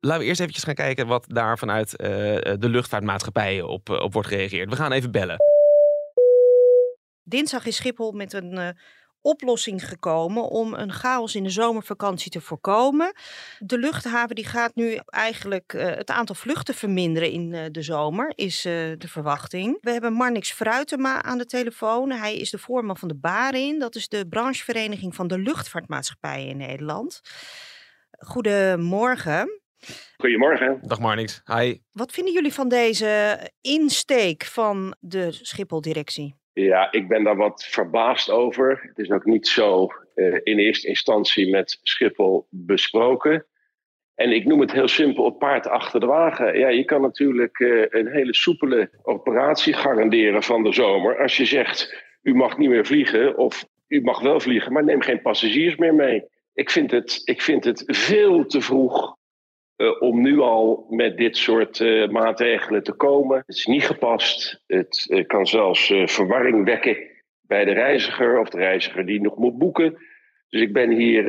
Laten 0.01 0.21
we 0.21 0.27
eerst 0.27 0.41
eventjes 0.41 0.65
gaan 0.65 0.75
kijken 0.75 1.07
wat 1.07 1.25
daar 1.29 1.59
vanuit 1.59 1.97
eh, 1.97 2.09
de 2.59 2.69
luchtvaartmaatschappijen 2.69 3.69
op, 3.69 3.91
eh, 3.91 4.01
op 4.03 4.13
wordt 4.13 4.29
gereageerd. 4.29 4.71
We 4.71 4.77
gaan 4.77 4.93
even 4.93 5.11
bellen. 5.11 5.37
Dinsdag 7.23 7.67
is 7.67 7.77
Schiphol 7.77 8.13
met 8.13 8.33
een 8.33 8.59
eh, 8.59 8.69
oplossing 9.25 9.89
gekomen 9.89 10.49
om 10.49 10.75
een 10.75 10.93
chaos 10.93 11.35
in 11.35 11.43
de 11.43 11.51
zomervakantie 11.51 12.31
te 12.31 12.41
voorkomen. 12.41 13.13
De 13.59 13.79
luchthaven 13.79 14.35
die 14.35 14.47
gaat 14.47 14.75
nu 14.75 14.99
eigenlijk 15.07 15.73
uh, 15.73 15.85
het 15.85 16.11
aantal 16.11 16.35
vluchten 16.35 16.75
verminderen 16.75 17.31
in 17.31 17.53
uh, 17.53 17.61
de 17.71 17.83
zomer, 17.83 18.33
is 18.35 18.67
uh, 18.67 18.73
de 18.99 19.09
verwachting. 19.09 19.79
We 19.81 19.91
hebben 19.91 20.13
Marnix 20.13 20.53
Fruitema 20.53 21.23
aan 21.23 21.39
de 21.39 21.47
telefoon. 21.47 22.11
Hij 22.11 22.37
is 22.37 22.51
de 22.51 22.59
voorman 22.59 22.97
van 22.97 23.09
de 23.09 23.17
BARIN. 23.17 23.79
Dat 23.79 23.95
is 23.95 24.09
de 24.09 24.29
branchevereniging 24.29 25.15
van 25.15 25.27
de 25.27 25.39
luchtvaartmaatschappijen 25.39 26.49
in 26.49 26.57
Nederland. 26.57 27.21
Goedemorgen. 28.19 29.61
Goedemorgen. 30.17 30.79
Dag 30.83 30.99
Marnix. 30.99 31.41
Hi. 31.45 31.79
Wat 31.93 32.13
vinden 32.13 32.33
jullie 32.33 32.53
van 32.53 32.69
deze 32.69 33.39
insteek 33.61 34.45
van 34.45 34.97
de 35.01 35.33
Schiphol-directie? 35.33 36.43
Ja, 36.55 36.93
ik 36.93 37.09
ben 37.09 37.25
daar 37.25 37.37
wat 37.37 37.65
verbaasd 37.65 38.31
over. 38.31 38.81
Het 38.83 38.99
is 38.99 39.11
ook 39.11 39.25
niet 39.25 39.47
zo 39.47 39.89
uh, 40.15 40.41
in 40.43 40.59
eerste 40.59 40.89
instantie 40.89 41.51
met 41.51 41.79
Schiphol 41.83 42.47
besproken. 42.51 43.47
En 44.15 44.31
ik 44.31 44.45
noem 44.45 44.61
het 44.61 44.73
heel 44.73 44.89
simpel 44.89 45.25
het 45.25 45.39
paard 45.39 45.67
achter 45.67 46.01
de 46.01 46.07
wagen. 46.07 46.59
Ja, 46.59 46.69
je 46.69 46.85
kan 46.85 47.01
natuurlijk 47.01 47.59
uh, 47.59 47.85
een 47.89 48.07
hele 48.07 48.35
soepele 48.35 48.91
operatie 49.03 49.75
garanderen 49.75 50.43
van 50.43 50.63
de 50.63 50.73
zomer. 50.73 51.19
Als 51.19 51.37
je 51.37 51.45
zegt, 51.45 52.05
u 52.23 52.35
mag 52.35 52.59
niet 52.59 52.69
meer 52.69 52.87
vliegen 52.87 53.37
of 53.37 53.65
u 53.87 54.03
mag 54.03 54.21
wel 54.21 54.41
vliegen, 54.41 54.73
maar 54.73 54.85
neem 54.85 55.03
geen 55.03 55.23
passagiers 55.23 55.77
meer 55.77 55.95
mee. 55.95 56.25
Ik 56.53 56.71
vind 56.71 56.91
het, 56.91 57.21
ik 57.25 57.43
vind 57.43 57.65
het 57.65 57.83
veel 57.87 58.47
te 58.47 58.61
vroeg 58.61 59.17
uh, 59.77 60.03
om 60.03 60.23
nu 60.23 60.41
al 60.41 60.87
met 60.91 61.17
dit 61.17 61.37
soort 61.37 61.79
uh, 61.79 62.09
maatregelen 62.09 62.83
te 62.83 62.93
komen. 62.93 63.43
Het 63.47 63.57
is 63.57 63.67
niet 63.67 63.87
gepast. 63.87 64.63
Het 64.67 65.07
uh, 65.09 65.27
kan 65.27 65.47
zelfs 65.47 65.93
verwarring 66.05 66.65
wekken 66.65 66.97
bij 67.41 67.65
de 67.65 67.73
reiziger 67.73 68.39
of 68.41 68.49
de 68.49 68.59
reiziger 68.59 69.07
die 69.07 69.21
nog 69.21 69.37
moet 69.37 69.59
boeken. 69.59 69.97
Dus 70.49 70.61
ik 70.61 70.73
ben 70.73 70.91
hier 70.91 71.25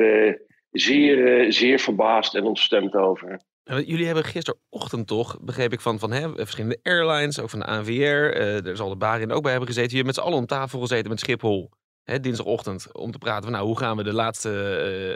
zeer, 0.70 1.52
zeer 1.52 1.78
verbaasd 1.78 2.34
en 2.34 2.44
ontstemd 2.44 2.94
over. 2.94 3.40
Jullie 3.62 4.06
hebben 4.06 4.24
gisterochtend 4.24 5.06
toch, 5.06 5.38
begreep 5.40 5.72
ik 5.72 5.80
van, 5.80 5.98
van 5.98 6.12
hè, 6.12 6.34
verschillende 6.34 6.78
airlines, 6.82 7.40
ook 7.40 7.50
van 7.50 7.58
de 7.58 7.66
ANVR, 7.66 8.36
er 8.66 8.76
zal 8.76 8.88
de 8.88 8.96
Barin 8.96 9.32
ook 9.32 9.42
bij 9.42 9.50
hebben 9.50 9.68
gezeten. 9.68 9.90
Jullie 9.90 10.06
met 10.06 10.14
z'n 10.14 10.20
allen 10.20 10.38
om 10.38 10.46
tafel 10.46 10.80
gezeten 10.80 11.10
met 11.10 11.20
Schiphol, 11.20 11.70
hè, 12.02 12.20
dinsdagochtend, 12.20 12.94
om 12.94 13.10
te 13.10 13.18
praten 13.18 13.42
van 13.42 13.52
nou, 13.52 13.66
hoe 13.66 13.78
gaan 13.78 13.96
we 13.96 14.02
de 14.02 14.12
laatste, 14.12 14.48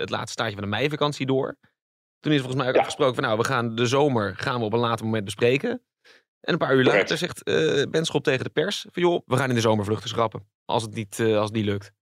het 0.01 0.11
laatste 0.11 0.33
staartje 0.33 0.57
van 0.57 0.65
de 0.65 0.77
meivakantie 0.77 1.27
door. 1.27 1.57
Toen 2.21 2.33
is 2.33 2.39
volgens 2.39 2.61
mij 2.61 2.69
ook 2.69 2.75
ja. 2.75 2.81
afgesproken 2.81 3.15
van 3.15 3.25
nou, 3.25 3.39
we 3.39 3.45
gaan 3.45 3.75
de 3.75 3.87
zomer 3.87 4.35
gaan 4.37 4.59
we 4.59 4.65
op 4.65 4.73
een 4.73 4.79
later 4.79 5.05
moment 5.05 5.25
bespreken. 5.25 5.83
En 6.41 6.53
een 6.53 6.59
paar 6.59 6.75
uur 6.75 6.85
later 6.85 7.17
zegt 7.17 7.49
uh, 7.49 7.83
Ben 7.91 8.05
Schop 8.05 8.25
tegen 8.25 8.45
de 8.45 8.51
pers 8.51 8.87
van 8.91 9.03
joh, 9.03 9.21
we 9.27 9.37
gaan 9.37 9.49
in 9.49 9.55
de 9.55 9.61
zomervluchten 9.61 10.09
schrappen. 10.09 10.49
Als 10.65 10.83
het 10.83 10.95
niet, 10.95 11.19
uh, 11.19 11.37
als 11.37 11.47
het 11.47 11.57
niet 11.57 11.65
lukt. 11.65 11.93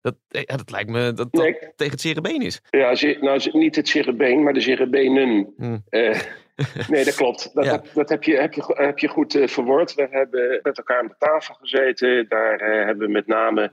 Dat, 0.00 0.16
ja, 0.28 0.56
dat 0.56 0.70
lijkt 0.70 0.90
me 0.90 1.12
dat 1.12 1.16
dat 1.16 1.32
nee. 1.32 1.52
tegen 1.52 1.92
het 1.92 2.00
zere 2.00 2.20
been 2.20 2.42
is. 2.42 2.60
Ja, 2.70 2.94
nou 3.20 3.50
niet 3.52 3.76
het 3.76 3.88
zere 3.88 4.14
been, 4.14 4.42
maar 4.42 4.52
de 4.52 4.60
zere 4.60 4.88
benen. 4.88 5.54
Hmm. 5.56 5.84
Uh, 5.90 6.20
nee, 6.88 7.04
dat 7.04 7.14
klopt. 7.14 7.54
Dat, 7.54 7.64
ja. 7.64 7.70
dat, 7.70 7.90
dat, 7.94 8.08
heb, 8.08 8.22
je, 8.24 8.36
heb, 8.36 8.52
je, 8.52 8.62
heb 8.66 8.98
je 8.98 9.08
goed 9.08 9.38
verwoord. 9.44 9.94
We 9.94 10.08
hebben 10.10 10.60
met 10.62 10.78
elkaar 10.78 10.98
aan 10.98 11.06
de 11.06 11.14
tafel 11.18 11.54
gezeten. 11.54 12.28
Daar 12.28 12.58
hebben 12.58 13.06
we 13.06 13.12
met 13.12 13.26
name 13.26 13.72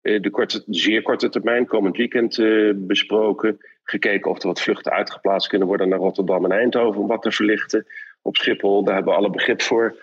de, 0.00 0.30
korte, 0.30 0.62
de 0.66 0.78
zeer 0.78 1.02
korte 1.02 1.28
termijn, 1.28 1.66
komend 1.66 1.96
weekend, 1.96 2.36
besproken 2.86 3.58
gekeken 3.84 4.30
of 4.30 4.42
er 4.42 4.46
wat 4.46 4.60
vluchten 4.60 4.92
uitgeplaatst 4.92 5.48
kunnen 5.48 5.68
worden 5.68 5.88
naar 5.88 5.98
Rotterdam 5.98 6.44
en 6.44 6.52
Eindhoven 6.52 7.00
om 7.00 7.06
wat 7.06 7.22
te 7.22 7.32
verlichten. 7.32 7.86
Op 8.22 8.36
Schiphol, 8.36 8.84
daar 8.84 8.94
hebben 8.94 9.12
we 9.12 9.18
alle 9.18 9.30
begrip 9.30 9.62
voor. 9.62 9.96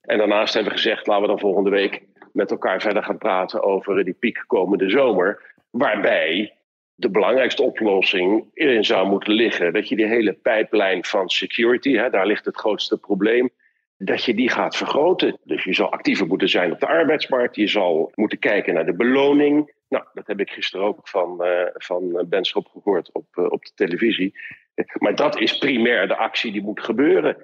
En 0.00 0.18
daarnaast 0.18 0.54
hebben 0.54 0.72
we 0.72 0.78
gezegd, 0.78 1.06
laten 1.06 1.22
we 1.22 1.28
dan 1.28 1.38
volgende 1.38 1.70
week 1.70 2.02
met 2.32 2.50
elkaar 2.50 2.80
verder 2.80 3.02
gaan 3.02 3.18
praten 3.18 3.62
over 3.62 4.04
die 4.04 4.14
piek 4.14 4.44
komende 4.46 4.90
zomer. 4.90 5.54
Waarbij 5.70 6.58
de 6.94 7.10
belangrijkste 7.10 7.62
oplossing 7.62 8.44
erin 8.54 8.84
zou 8.84 9.08
moeten 9.08 9.32
liggen 9.32 9.72
dat 9.72 9.88
je 9.88 9.96
die 9.96 10.06
hele 10.06 10.32
pijplijn 10.32 11.04
van 11.04 11.28
security, 11.28 11.92
hè, 11.92 12.10
daar 12.10 12.26
ligt 12.26 12.44
het 12.44 12.56
grootste 12.56 12.98
probleem, 12.98 13.50
dat 13.98 14.24
je 14.24 14.34
die 14.34 14.50
gaat 14.50 14.76
vergroten. 14.76 15.38
Dus 15.44 15.64
je 15.64 15.74
zal 15.74 15.92
actiever 15.92 16.26
moeten 16.26 16.48
zijn 16.48 16.72
op 16.72 16.80
de 16.80 16.86
arbeidsmarkt. 16.86 17.56
Je 17.56 17.66
zal 17.66 18.12
moeten 18.14 18.38
kijken 18.38 18.74
naar 18.74 18.86
de 18.86 18.96
beloning. 18.96 19.72
Nou, 19.88 20.04
dat 20.14 20.26
heb 20.26 20.40
ik 20.40 20.50
gisteren 20.50 20.86
ook 20.86 21.08
van, 21.08 21.38
uh, 21.40 21.62
van 21.72 22.26
Benschop 22.28 22.66
gehoord 22.66 23.12
op, 23.12 23.26
uh, 23.34 23.44
op 23.44 23.64
de 23.64 23.72
televisie. 23.74 24.34
Maar 24.98 25.14
dat 25.14 25.40
is 25.40 25.58
primair 25.58 26.08
de 26.08 26.16
actie 26.16 26.52
die 26.52 26.62
moet 26.62 26.80
gebeuren. 26.80 27.36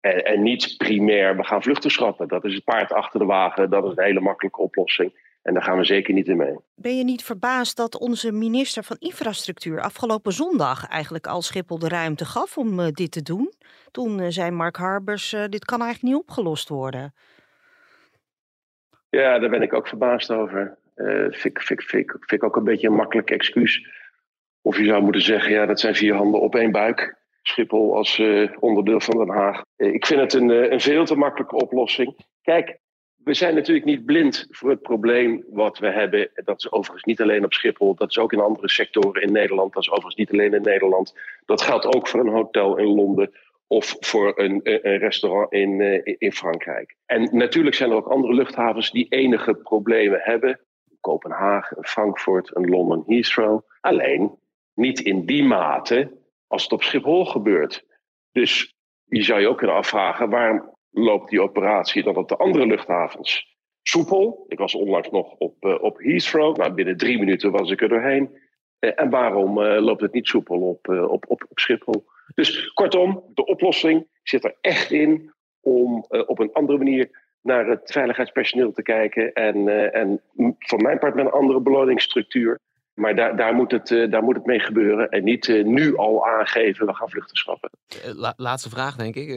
En, 0.00 0.24
en 0.24 0.42
niet 0.42 0.74
primair, 0.76 1.36
we 1.36 1.44
gaan 1.44 1.62
vluchten 1.62 1.90
schrappen. 1.90 2.28
Dat 2.28 2.44
is 2.44 2.54
het 2.54 2.64
paard 2.64 2.92
achter 2.92 3.20
de 3.20 3.26
wagen. 3.26 3.70
Dat 3.70 3.84
is 3.84 3.96
een 3.96 4.04
hele 4.04 4.20
makkelijke 4.20 4.60
oplossing. 4.60 5.12
En 5.42 5.54
daar 5.54 5.62
gaan 5.62 5.76
we 5.76 5.84
zeker 5.84 6.14
niet 6.14 6.28
in 6.28 6.36
mee. 6.36 6.56
Ben 6.74 6.96
je 6.98 7.04
niet 7.04 7.24
verbaasd 7.24 7.76
dat 7.76 7.98
onze 7.98 8.32
minister 8.32 8.84
van 8.84 8.96
Infrastructuur 8.98 9.80
afgelopen 9.80 10.32
zondag 10.32 10.88
eigenlijk 10.88 11.26
al 11.26 11.42
Schiphol 11.42 11.78
de 11.78 11.88
ruimte 11.88 12.24
gaf 12.24 12.58
om 12.58 12.80
uh, 12.80 12.86
dit 12.90 13.12
te 13.12 13.22
doen? 13.22 13.52
Toen 13.90 14.32
zei 14.32 14.50
Mark 14.50 14.76
Harbers, 14.76 15.30
dit 15.48 15.64
kan 15.64 15.80
eigenlijk 15.80 16.14
niet 16.14 16.22
opgelost 16.22 16.68
worden. 16.68 17.14
Ja, 19.10 19.38
daar 19.38 19.50
ben 19.50 19.62
ik 19.62 19.72
ook 19.72 19.88
verbaasd 19.88 20.30
over. 20.30 20.78
Vind, 21.30 21.92
ik 22.26 22.44
ook 22.44 22.56
een 22.56 22.64
beetje 22.64 22.88
een 22.88 22.94
makkelijk 22.94 23.30
excuus. 23.30 23.86
Of 24.60 24.78
je 24.78 24.84
zou 24.84 25.02
moeten 25.02 25.22
zeggen, 25.22 25.52
ja, 25.52 25.66
dat 25.66 25.80
zijn 25.80 25.94
vier 25.94 26.14
handen 26.14 26.40
op 26.40 26.54
één 26.54 26.72
buik. 26.72 27.16
Schiphol 27.42 27.96
als 27.96 28.22
onderdeel 28.58 29.00
van 29.00 29.18
Den 29.18 29.36
Haag. 29.36 29.62
Ik 29.76 30.06
vind 30.06 30.20
het 30.20 30.32
een, 30.32 30.72
een 30.72 30.80
veel 30.80 31.04
te 31.04 31.16
makkelijke 31.16 31.56
oplossing. 31.56 32.16
Kijk, 32.42 32.78
we 33.24 33.34
zijn 33.34 33.54
natuurlijk 33.54 33.86
niet 33.86 34.04
blind 34.04 34.46
voor 34.50 34.70
het 34.70 34.82
probleem 34.82 35.44
wat 35.48 35.78
we 35.78 35.90
hebben. 35.90 36.30
Dat 36.34 36.58
is 36.58 36.72
overigens 36.72 37.04
niet 37.04 37.20
alleen 37.20 37.44
op 37.44 37.52
Schiphol, 37.52 37.94
dat 37.94 38.10
is 38.10 38.18
ook 38.18 38.32
in 38.32 38.40
andere 38.40 38.68
sectoren 38.68 39.22
in 39.22 39.32
Nederland. 39.32 39.72
Dat 39.72 39.82
is 39.82 39.90
overigens 39.90 40.16
niet 40.16 40.32
alleen 40.32 40.54
in 40.54 40.62
Nederland. 40.62 41.14
Dat 41.44 41.62
geldt 41.62 41.94
ook 41.94 42.08
voor 42.08 42.20
een 42.20 42.32
hotel 42.32 42.78
in 42.78 42.86
Londen 42.86 43.30
of 43.66 43.96
voor 44.00 44.32
een, 44.38 44.60
een 44.62 44.98
restaurant 44.98 45.52
in, 45.52 45.80
in 46.18 46.32
Frankrijk. 46.32 46.96
En 47.06 47.36
natuurlijk 47.36 47.76
zijn 47.76 47.90
er 47.90 47.96
ook 47.96 48.06
andere 48.06 48.34
luchthavens 48.34 48.90
die 48.90 49.06
enige 49.08 49.54
problemen 49.54 50.20
hebben. 50.22 50.60
Kopenhagen, 51.00 51.84
Frankfurt, 51.84 52.56
een 52.56 52.68
Londen 52.68 53.02
Heathrow. 53.06 53.60
Alleen 53.80 54.38
niet 54.74 55.00
in 55.00 55.26
die 55.26 55.44
mate 55.44 56.12
als 56.46 56.62
het 56.62 56.72
op 56.72 56.82
Schiphol 56.82 57.24
gebeurt. 57.24 57.84
Dus 58.32 58.74
je 59.04 59.22
zou 59.22 59.40
je 59.40 59.48
ook 59.48 59.58
kunnen 59.58 59.76
afvragen, 59.76 60.30
waarom 60.30 60.71
loopt 60.92 61.30
die 61.30 61.42
operatie 61.42 62.02
dan 62.02 62.16
op 62.16 62.28
de 62.28 62.36
andere 62.36 62.66
luchthavens 62.66 63.56
soepel? 63.82 64.44
Ik 64.48 64.58
was 64.58 64.74
onlangs 64.74 65.10
nog 65.10 65.34
op, 65.38 65.64
uh, 65.64 65.82
op 65.82 65.98
Heathrow. 65.98 66.56
Nou, 66.56 66.72
binnen 66.72 66.96
drie 66.96 67.18
minuten 67.18 67.50
was 67.50 67.70
ik 67.70 67.82
er 67.82 67.88
doorheen. 67.88 68.30
Uh, 68.80 68.90
en 68.94 69.10
waarom 69.10 69.58
uh, 69.58 69.80
loopt 69.80 70.00
het 70.00 70.12
niet 70.12 70.26
soepel 70.26 70.60
op, 70.60 70.88
op, 70.88 71.24
op, 71.28 71.44
op 71.48 71.58
Schiphol? 71.58 72.04
Dus 72.34 72.72
kortom, 72.72 73.24
de 73.34 73.44
oplossing 73.44 74.06
zit 74.22 74.44
er 74.44 74.56
echt 74.60 74.90
in 74.90 75.32
om 75.60 76.04
op 76.26 76.38
een 76.38 76.52
andere 76.52 76.78
manier 76.78 77.10
naar 77.42 77.66
het 77.66 77.92
veiligheidspersoneel 77.92 78.72
te 78.72 78.82
kijken. 78.82 79.32
En, 79.32 79.92
en 79.92 80.22
voor 80.58 80.82
mijn 80.82 80.98
part 80.98 81.14
met 81.14 81.24
een 81.24 81.32
andere 81.32 81.60
beloningsstructuur. 81.60 82.60
Maar 82.94 83.16
daar, 83.16 83.36
daar, 83.36 83.54
moet 83.54 83.70
het, 83.70 83.90
uh, 83.90 84.10
daar 84.10 84.22
moet 84.22 84.34
het 84.34 84.46
mee 84.46 84.60
gebeuren. 84.60 85.08
En 85.08 85.24
niet 85.24 85.48
uh, 85.48 85.64
nu 85.64 85.96
al 85.96 86.26
aangeven, 86.26 86.86
we 86.86 86.94
gaan 86.94 87.10
vluchten 87.10 87.36
schrappen. 87.36 87.70
La 88.14 88.32
laatste 88.36 88.70
vraag, 88.70 88.96
denk 88.96 89.14
ik. 89.14 89.28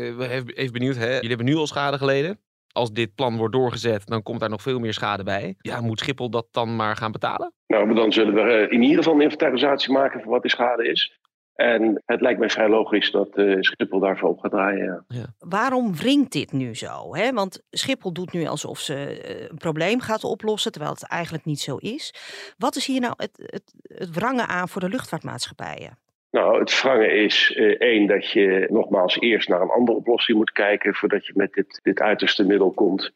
even 0.56 0.74
benieuwd, 0.74 0.96
hè? 0.96 1.13
jullie 1.13 1.28
hebben 1.28 1.46
nu 1.46 1.56
al 1.56 1.68
schade 1.68 1.98
geleden. 1.98 2.39
Als 2.72 2.91
dit 2.91 3.15
plan 3.15 3.38
wordt 3.38 3.54
doorgezet, 3.54 4.08
dan 4.08 4.24
komt 4.24 4.39
daar 4.39 4.50
nog 4.50 4.62
veel 4.62 4.80
meer 4.80 4.94
schade 4.94 5.24
bij. 5.24 5.56
Ja, 5.58 5.82
moet 5.82 6.00
Schiphol 6.00 6.30
dat 6.30 6.48
dan 6.52 6.76
maar 6.76 6.96
gaan 6.96 7.12
betalen? 7.12 7.54
Nou, 7.68 7.94
dan 7.94 8.12
zullen 8.12 8.34
we 8.34 8.68
in 8.70 8.82
ieder 8.82 8.98
geval 8.98 9.13
een 9.13 9.22
inventarisatie 9.22 9.91
maken 9.91 10.22
van 10.22 10.32
wat 10.32 10.41
die 10.41 10.52
schade 10.52 10.88
is. 10.88 11.20
En 11.56 12.02
het 12.06 12.22
lijkt 12.22 12.39
mij 12.39 12.50
vrij 12.50 12.70
logisch 12.70 13.12
dat 13.12 13.38
uh, 13.38 13.58
Schiphol 13.60 14.00
daarvoor 14.00 14.30
op 14.30 14.39
gaat 14.39 14.52
draaien. 14.52 14.86
Ja. 14.86 15.18
Ja. 15.18 15.26
Waarom 15.39 15.96
wringt 15.96 16.32
dit 16.32 16.52
nu 16.52 16.76
zo? 16.76 17.15
Hè? 17.15 17.32
Want 17.32 17.63
Schiphol 17.72 18.13
doet 18.13 18.34
nu 18.34 18.46
alsof 18.46 18.80
ze 18.80 18.94
uh, 18.94 19.48
een 19.50 19.58
probleem 19.58 20.00
gaat 20.00 20.24
oplossen, 20.24 20.72
terwijl 20.72 20.94
het 20.94 21.08
eigenlijk 21.08 21.46
niet 21.46 21.60
zo 21.60 21.76
is. 21.76 22.13
Wat 22.58 22.76
is 22.76 22.86
hier 22.86 23.02
nou 23.02 23.13
het, 23.18 23.32
het, 23.46 23.74
het 23.82 24.15
wrangen 24.15 24.48
aan 24.48 24.70
voor 24.70 24.82
de 24.82 24.89
luchtvaartmaatschappijen? 24.89 25.98
Nou, 26.32 26.60
het 26.60 26.82
wrangen 26.82 27.15
is 27.24 27.56
uh, 27.56 27.76
één 27.80 28.08
dat 28.08 28.32
je 28.32 28.68
nogmaals 28.70 29.20
eerst 29.20 29.50
naar 29.50 29.62
een 29.62 29.70
andere 29.70 29.98
oplossing 29.98 30.38
moet 30.38 30.52
kijken 30.52 30.94
voordat 30.96 31.26
je 31.26 31.34
met 31.36 31.54
dit, 31.54 31.80
dit 31.84 32.00
uiterste 32.00 32.46
middel 32.46 32.72
komt. 32.72 33.12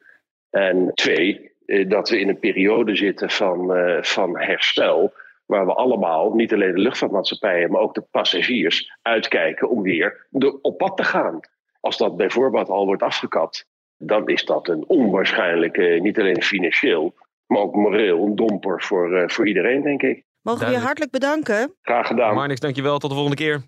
En 0.49 0.91
twee, 0.93 1.51
dat 1.87 2.09
we 2.09 2.19
in 2.19 2.29
een 2.29 2.39
periode 2.39 2.95
zitten 2.95 3.29
van, 3.29 3.71
van 4.01 4.39
herstel 4.39 5.13
waar 5.49 5.65
we 5.65 5.73
allemaal, 5.73 6.33
niet 6.33 6.53
alleen 6.53 6.75
de 6.75 6.81
luchtvaartmaatschappijen, 6.81 7.71
maar 7.71 7.81
ook 7.81 7.93
de 7.93 8.07
passagiers, 8.11 8.97
uitkijken 9.01 9.69
om 9.69 9.81
weer 9.81 10.27
de, 10.29 10.61
op 10.61 10.77
pad 10.77 10.97
te 10.97 11.03
gaan. 11.03 11.39
Als 11.79 11.97
dat 11.97 12.17
bijvoorbeeld 12.17 12.69
al 12.69 12.85
wordt 12.85 13.03
afgekapt, 13.03 13.67
dan 13.97 14.27
is 14.27 14.45
dat 14.45 14.67
een 14.67 14.83
onwaarschijnlijke, 14.87 15.99
niet 16.01 16.19
alleen 16.19 16.43
financieel, 16.43 17.13
maar 17.45 17.61
ook 17.61 17.75
moreel 17.75 18.25
een 18.25 18.35
domper 18.35 18.83
voor, 18.83 19.11
uh, 19.11 19.27
voor 19.27 19.47
iedereen, 19.47 19.81
denk 19.81 20.01
ik. 20.01 20.23
Mogen 20.41 20.65
we 20.65 20.71
je 20.71 20.77
hartelijk 20.77 21.11
bedanken? 21.11 21.75
Graag 21.81 22.07
gedaan. 22.07 22.35
Marnix, 22.35 22.59
dankjewel. 22.59 22.97
Tot 22.97 23.09
de 23.09 23.15
volgende 23.15 23.43
keer. 23.43 23.61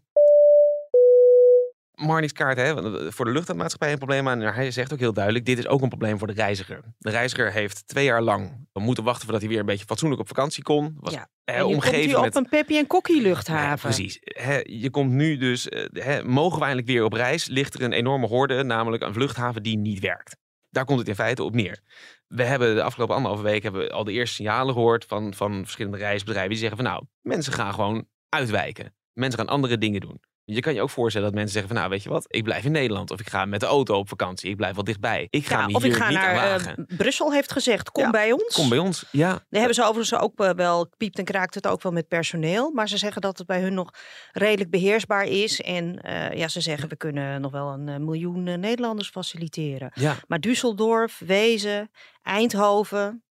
Marnix 2.01 2.31
kaart 2.33 2.57
hè, 2.57 2.73
voor 3.11 3.25
de 3.25 3.31
luchtvaartmaatschappij 3.31 3.91
een 3.91 3.97
probleem. 3.97 4.23
Maar 4.23 4.55
hij 4.55 4.71
zegt 4.71 4.93
ook 4.93 4.99
heel 4.99 5.13
duidelijk, 5.13 5.45
dit 5.45 5.57
is 5.57 5.67
ook 5.67 5.81
een 5.81 5.89
probleem 5.89 6.17
voor 6.17 6.27
de 6.27 6.33
reiziger. 6.33 6.81
De 6.97 7.09
reiziger 7.09 7.51
heeft 7.51 7.87
twee 7.87 8.05
jaar 8.05 8.21
lang 8.21 8.67
moeten 8.73 9.03
wachten 9.03 9.23
voordat 9.23 9.41
hij 9.41 9.49
weer 9.49 9.59
een 9.59 9.65
beetje 9.65 9.85
fatsoenlijk 9.85 10.21
op 10.21 10.27
vakantie 10.27 10.63
kon. 10.63 10.93
Was, 10.99 11.13
Ja. 11.13 11.27
eh, 11.43 11.55
En 11.55 11.67
je 11.67 11.73
komt 11.79 11.85
hier 11.95 12.17
op 12.17 12.23
met... 12.23 12.35
een 12.35 12.49
Peppy 12.49 12.75
en 12.77 12.87
Kokkie 12.87 13.15
Ja, 13.15 13.21
luchthaven. 13.21 13.79
precies. 13.79 14.17
Hè, 14.21 14.59
je 14.63 14.89
komt 14.89 15.11
nu 15.11 15.37
dus, 15.37 15.69
eh, 15.69 15.85
hè, 15.91 16.23
mogen 16.23 16.57
we 16.57 16.63
eindelijk 16.65 16.87
weer 16.91 17.03
op 17.03 17.13
reis, 17.13 17.47
ligt 17.47 17.73
er 17.73 17.81
een 17.81 17.93
enorme 17.93 18.27
horde, 18.27 18.63
namelijk 18.63 19.03
een 19.03 19.13
vluchthaven 19.13 19.63
die 19.63 19.77
niet 19.77 19.99
werkt. 19.99 20.37
Daar 20.69 20.85
komt 20.85 20.99
het 20.99 21.07
in 21.07 21.15
feite 21.15 21.43
op 21.43 21.53
neer. 21.55 21.79
We 22.27 22.43
hebben 22.43 22.75
de 22.75 22.83
afgelopen 22.83 23.15
anderhalve 23.15 23.43
week 23.45 23.63
hebben 23.63 23.81
we 23.81 23.91
al 23.91 24.03
de 24.03 24.11
eerste 24.11 24.35
signalen 24.35 24.73
gehoord 24.73 25.05
van, 25.05 25.33
van 25.33 25.61
verschillende 25.61 25.97
reisbedrijven 25.97 26.49
die 26.51 26.59
zeggen 26.59 26.77
van 26.77 26.85
nou, 26.85 27.03
mensen 27.21 27.53
gaan 27.53 27.73
gewoon 27.73 28.07
uitwijken. 28.29 28.93
Mensen 29.13 29.39
gaan 29.39 29.47
andere 29.47 29.77
dingen 29.77 30.01
doen. 30.01 30.21
Je 30.45 30.59
kan 30.59 30.73
je 30.73 30.81
ook 30.81 30.89
voorstellen 30.89 31.27
dat 31.27 31.35
mensen 31.35 31.53
zeggen 31.53 31.71
van 31.71 31.79
nou 31.79 31.89
weet 31.91 32.03
je 32.03 32.09
wat, 32.09 32.25
ik 32.27 32.43
blijf 32.43 32.63
in 32.65 32.71
Nederland 32.71 33.11
of 33.11 33.19
ik 33.19 33.29
ga 33.29 33.45
met 33.45 33.59
de 33.59 33.65
auto 33.65 33.97
op 33.97 34.09
vakantie, 34.09 34.49
ik 34.49 34.55
blijf 34.55 34.75
wel 34.75 34.83
dichtbij. 34.83 35.27
Ik 35.29 35.45
ga 35.45 35.59
Ja, 35.59 35.67
me 35.67 35.73
of 35.73 35.81
hier 35.83 35.91
ik 35.91 35.97
ga 35.97 36.07
niet 36.07 36.17
naar 36.17 36.65
eh. 36.65 36.73
Brussel, 36.97 37.33
heeft 37.33 37.51
gezegd, 37.51 37.91
kom 37.91 38.03
Ja, 38.03 38.09
bij 38.09 38.31
ons. 38.31 38.55
Kom 38.55 38.69
bij 38.69 38.77
ons, 38.77 39.05
ja. 39.11 39.29
Daar 39.29 39.45
hebben 39.49 39.73
ze 39.75 39.81
overigens 39.83 40.19
ook 40.19 40.39
eh, 40.39 40.49
wel, 40.49 40.89
piept 40.97 41.17
en 41.17 41.25
kraakt 41.25 41.55
het 41.55 41.67
ook 41.67 41.83
wel 41.83 41.91
met 41.91 42.07
personeel. 42.07 42.71
Maar 42.71 42.87
ze 42.87 42.97
zeggen 42.97 43.21
dat 43.21 43.37
het 43.37 43.47
bij 43.47 43.61
hun 43.61 43.73
nog 43.73 43.89
redelijk 44.31 44.69
beheersbaar 44.69 45.25
is. 45.25 45.61
En 45.61 46.01
eh, 46.01 46.37
ja, 46.37 46.47
ze 46.47 46.61
zeggen 46.61 46.89
we 46.89 46.95
kunnen 46.95 47.41
nog 47.41 47.51
wel 47.51 47.67
een 47.67 48.05
miljoen 48.05 48.43
Nederlanders 48.43 49.09
faciliteren. 49.09 49.91
ja. 49.95 50.15
Maar 50.27 50.39
Düsseldorf, 50.47 51.17
Wezen, 51.25 51.91
Eindhoven. 52.23 53.23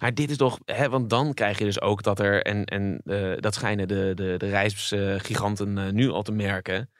Maar 0.00 0.14
dit 0.14 0.30
is 0.30 0.36
toch, 0.36 0.58
hè, 0.64 0.88
want 0.88 1.10
dan 1.10 1.34
krijg 1.34 1.58
je 1.58 1.64
dus 1.64 1.80
ook 1.80 2.02
dat 2.02 2.18
er, 2.18 2.42
en, 2.42 2.64
en 2.64 3.00
eh, 3.04 3.32
dat 3.36 3.54
schijnen 3.54 3.88
de, 3.88 4.12
de, 4.14 4.34
de 4.36 4.48
reisgiganten 4.48 5.78
eh, 5.78 5.90
nu 5.90 6.10
al 6.10 6.22
te 6.22 6.32
merken, 6.32 6.90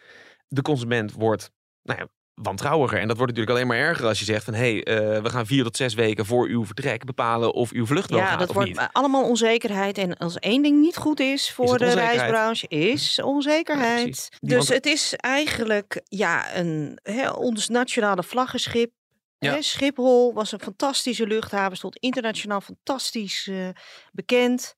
de 0.49 0.63
consument 0.63 1.13
wordt 1.13 1.51
nou 1.83 1.99
ja, 1.99 2.07
wantrouwiger. 2.43 2.99
En 2.99 3.09
dat 3.09 3.17
wordt 3.17 3.33
natuurlijk 3.33 3.59
alleen 3.59 3.79
maar 3.79 3.89
erger 3.89 4.07
als 4.07 4.19
je 4.19 4.25
zegt 4.25 4.45
van 4.45 4.55
hé, 4.55 4.81
hey, 4.83 4.85
eh, 4.85 5.23
we 5.23 5.31
gaan 5.31 5.47
vier 5.47 5.65
tot 5.65 5.77
zes 5.77 5.95
weken 5.95 6.27
voor 6.27 6.47
uw 6.47 6.67
vertrek 6.67 7.05
bepalen 7.05 7.55
of 7.55 7.71
uw 7.71 7.87
vlucht 7.87 8.11
wel 8.11 8.19
Ja, 8.19 8.27
gaat 8.27 8.39
dat 8.39 8.49
of 8.49 8.55
wordt 8.55 8.69
niet. 8.69 8.89
allemaal 8.93 9.29
onzekerheid. 9.29 9.99
En 9.99 10.17
als 10.17 10.39
één 10.39 10.63
ding 10.63 10.81
niet 10.81 10.97
goed 10.97 11.21
is 11.21 11.53
voor 11.53 11.79
de 11.79 11.93
reisbranche, 11.93 12.69
is 12.69 13.21
onzekerheid. 13.23 14.29
dus 14.41 14.69
het 14.69 14.87
is 14.87 15.15
eigenlijk 15.17 16.01
ja, 16.05 16.57
een 16.57 16.99
hè, 17.03 17.31
ons 17.31 17.69
nationale 17.69 18.23
vlaggenschip. 18.23 18.91
Ja. 19.39 19.61
Schiphol 19.63 20.35
was 20.35 20.53
een 20.53 20.61
fantastische 20.61 21.27
luchthaven, 21.27 21.77
stond 21.77 21.97
internationaal 21.97 22.61
fantastisch 22.61 23.47
eh, 23.49 23.69
bekend. 24.13 24.75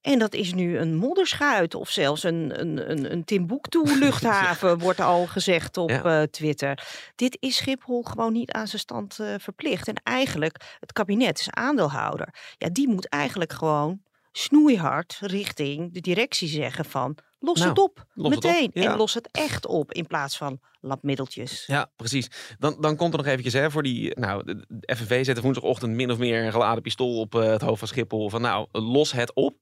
En 0.00 0.18
dat 0.18 0.34
is 0.34 0.54
nu 0.54 0.78
een 0.78 0.94
modderschuit 0.96 1.74
of 1.74 1.90
zelfs 1.90 2.22
een, 2.22 2.60
een, 2.60 2.90
een, 2.90 3.12
een 3.12 3.24
Timbuktu-luchthaven, 3.24 4.78
wordt 4.86 5.00
al 5.00 5.26
gezegd 5.26 5.76
op 5.76 5.90
Ja. 5.90 6.02
eh, 6.20 6.22
Twitter. 6.22 6.86
Dit 7.14 7.36
is 7.40 7.56
Schiphol 7.56 8.02
gewoon 8.02 8.32
niet 8.32 8.52
aan 8.52 8.66
zijn 8.68 8.80
stand 8.80 9.18
eh, 9.18 9.34
verplicht. 9.38 9.88
En 9.88 9.94
eigenlijk, 10.02 10.76
het 10.80 10.92
kabinet 10.92 11.38
is 11.38 11.50
aandeelhouder. 11.50 12.34
Ja, 12.58 12.68
die 12.72 12.88
moet 12.88 13.08
eigenlijk 13.08 13.52
gewoon 13.52 14.02
snoeihard 14.32 15.18
richting 15.20 15.92
de 15.94 16.00
directie 16.00 16.48
zeggen 16.48 16.84
van... 16.84 17.16
Los 17.42 17.58
Nou, 17.58 17.68
het 17.70 17.78
op, 17.78 18.04
los 18.14 18.34
het 18.34 18.44
op, 18.44 18.50
meteen. 18.50 18.70
ja. 18.72 18.90
En 18.90 18.96
los 18.96 19.14
het 19.14 19.28
echt 19.30 19.66
op 19.66 19.92
in 19.92 20.06
plaats 20.06 20.36
van 20.36 20.60
labmiddeltjes. 20.80 21.64
Ja, 21.66 21.90
precies. 21.96 22.30
Dan, 22.58 22.76
dan 22.80 22.96
komt 22.96 23.12
er 23.12 23.18
nog 23.18 23.26
eventjes 23.28 23.52
hè, 23.52 23.70
voor 23.70 23.82
die. 23.82 24.18
Nou, 24.18 24.44
de, 24.44 24.94
FNV 24.96 25.24
zette 25.24 25.40
woensdagochtend 25.40 25.94
min 25.94 26.10
of 26.10 26.18
meer 26.18 26.44
een 26.44 26.52
geladen 26.52 26.82
pistool 26.82 27.18
op 27.20 27.34
eh, 27.34 27.42
het 27.42 27.60
hoofd 27.60 27.78
van 27.78 27.88
Schiphol. 27.88 28.30
Van 28.30 28.40
nou, 28.40 28.66
los 28.72 29.12
het 29.12 29.34
op. 29.34 29.56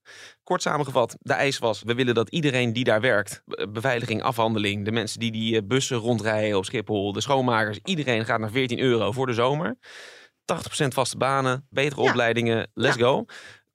Kort 0.44 0.62
samengevat, 0.62 1.16
de 1.20 1.32
eis 1.32 1.58
was: 1.58 1.82
we 1.82 1.94
willen 1.94 2.14
dat 2.14 2.28
iedereen 2.30 2.72
die 2.72 2.84
daar 2.84 3.00
werkt, 3.00 3.42
be- 3.44 3.68
beveiliging, 3.68 4.22
afhandeling, 4.22 4.84
de 4.84 4.92
mensen 4.92 5.20
die 5.20 5.32
die 5.32 5.56
eh, 5.56 5.66
bussen 5.66 5.96
rondrijden 5.96 6.56
op 6.58 6.64
Schiphol, 6.64 7.12
de 7.12 7.20
schoonmakers, 7.20 7.78
iedereen 7.84 8.24
gaat 8.24 8.40
naar 8.40 8.50
14 8.50 8.78
euro 8.78 9.12
voor 9.12 9.26
de 9.26 9.32
zomer. 9.34 9.76
80% 10.82 10.86
vaste 10.88 11.16
banen, 11.16 11.66
betere 11.70 12.02
Ja. 12.02 12.08
opleidingen, 12.08 12.70
let's 12.74 12.96
go. 12.96 13.24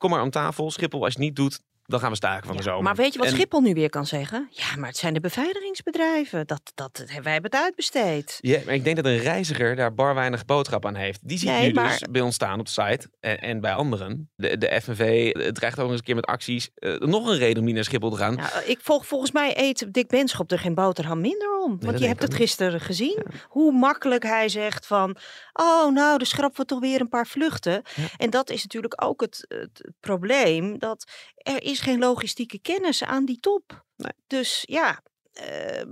Kom 0.04 0.12
maar 0.12 0.22
om 0.22 0.30
tafel. 0.30 0.72
Schiphol, 0.72 1.04
als 1.04 1.14
je 1.14 1.20
het 1.20 1.28
niet 1.28 1.36
doet, 1.36 1.62
dan 1.86 2.00
gaan 2.00 2.10
we 2.10 2.16
staken 2.16 2.48
van 2.48 2.56
de 2.58 2.64
Ja, 2.64 2.70
zomer. 2.70 2.84
maar 2.84 2.96
weet 2.96 3.14
je 3.14 3.20
wat 3.20 3.28
En- 3.28 3.34
Schiphol 3.34 3.62
nu 3.62 3.74
weer 3.74 3.90
kan 3.90 4.06
zeggen? 4.06 4.48
Ja, 4.52 4.76
maar 4.78 4.88
het 4.90 4.98
zijn 4.98 5.14
de 5.14 5.20
beveiligingsbedrijven. 5.20 6.48
Dat, 6.48 6.62
dat, 6.76 7.04
wij 7.22 7.34
hebben 7.34 7.52
het 7.52 7.62
uitbesteed. 7.62 8.38
Ja, 8.42 8.60
maar 8.66 8.74
ik 8.74 8.84
denk 8.84 8.96
dat 8.96 9.06
een 9.06 9.18
reiziger 9.18 9.76
daar 9.76 9.94
bar 9.94 10.16
weinig 10.16 10.46
boodschap 10.46 10.86
aan 10.86 10.96
heeft. 10.96 11.20
Die 11.28 11.38
ziet 11.38 11.50
Nee, 11.50 11.68
nu 11.68 11.74
maar- 11.74 11.90
dus 11.90 12.08
bij 12.12 12.22
ons 12.22 12.36
staan 12.36 12.60
op 12.60 12.66
de 12.66 12.72
site 12.72 13.10
en, 13.20 13.40
en 13.40 13.62
bij 13.62 13.74
anderen. 13.74 14.30
De, 14.36 14.58
de 14.58 14.82
FNV 14.82 15.32
eh, 15.34 15.48
dreigt 15.48 15.76
ook 15.78 15.82
nog 15.84 15.90
eens 15.90 16.00
een 16.00 16.06
keer 16.06 16.16
met 16.16 16.26
acties. 16.26 16.70
eh, 16.76 16.98
nog 17.00 17.28
een 17.28 17.38
reden 17.38 17.60
om 17.60 17.66
niet 17.66 17.76
naar 17.76 17.84
Schiphol 17.84 18.10
te 18.10 18.18
gaan. 18.18 18.36
Nou, 18.36 18.64
ik 18.66 18.80
volg, 18.82 19.06
volgens 19.06 19.32
mij 19.32 19.54
eet 19.58 19.94
Dick 19.94 20.08
Benschop 20.08 20.52
er 20.52 20.60
geen 20.60 20.74
boterham 20.76 21.22
minder 21.22 21.60
om. 21.64 21.78
Want 21.80 22.00
je 22.00 22.08
hebt 22.08 22.22
het 22.22 22.34
gisteren 22.36 22.80
gezien. 22.80 23.24
Hoe 23.48 23.72
makkelijk 23.72 24.24
hij 24.24 24.50
zegt 24.50 24.88
van... 24.88 25.16
Oh, 25.54 25.94
nou, 25.94 26.18
dan 26.18 26.28
schrappen 26.28 26.62
we 26.62 26.68
toch 26.68 26.80
weer 26.80 27.02
een 27.02 27.10
paar 27.10 27.28
vluchten. 27.28 27.82
En 28.18 28.30
dat 28.30 28.50
is 28.50 28.62
natuurlijk 28.64 29.04
ook 29.04 29.22
het, 29.22 29.46
het 29.48 29.92
probleem. 30.00 30.80
Dat 30.80 31.12
er 31.44 31.64
is 31.64 31.80
geen 31.80 32.00
logistieke 32.00 32.60
kennis 32.60 33.04
aan 33.04 33.26
die 33.26 33.40
top. 33.40 33.86
Dus 34.28 34.64
ja... 34.66 35.02
ehm, 35.34 35.90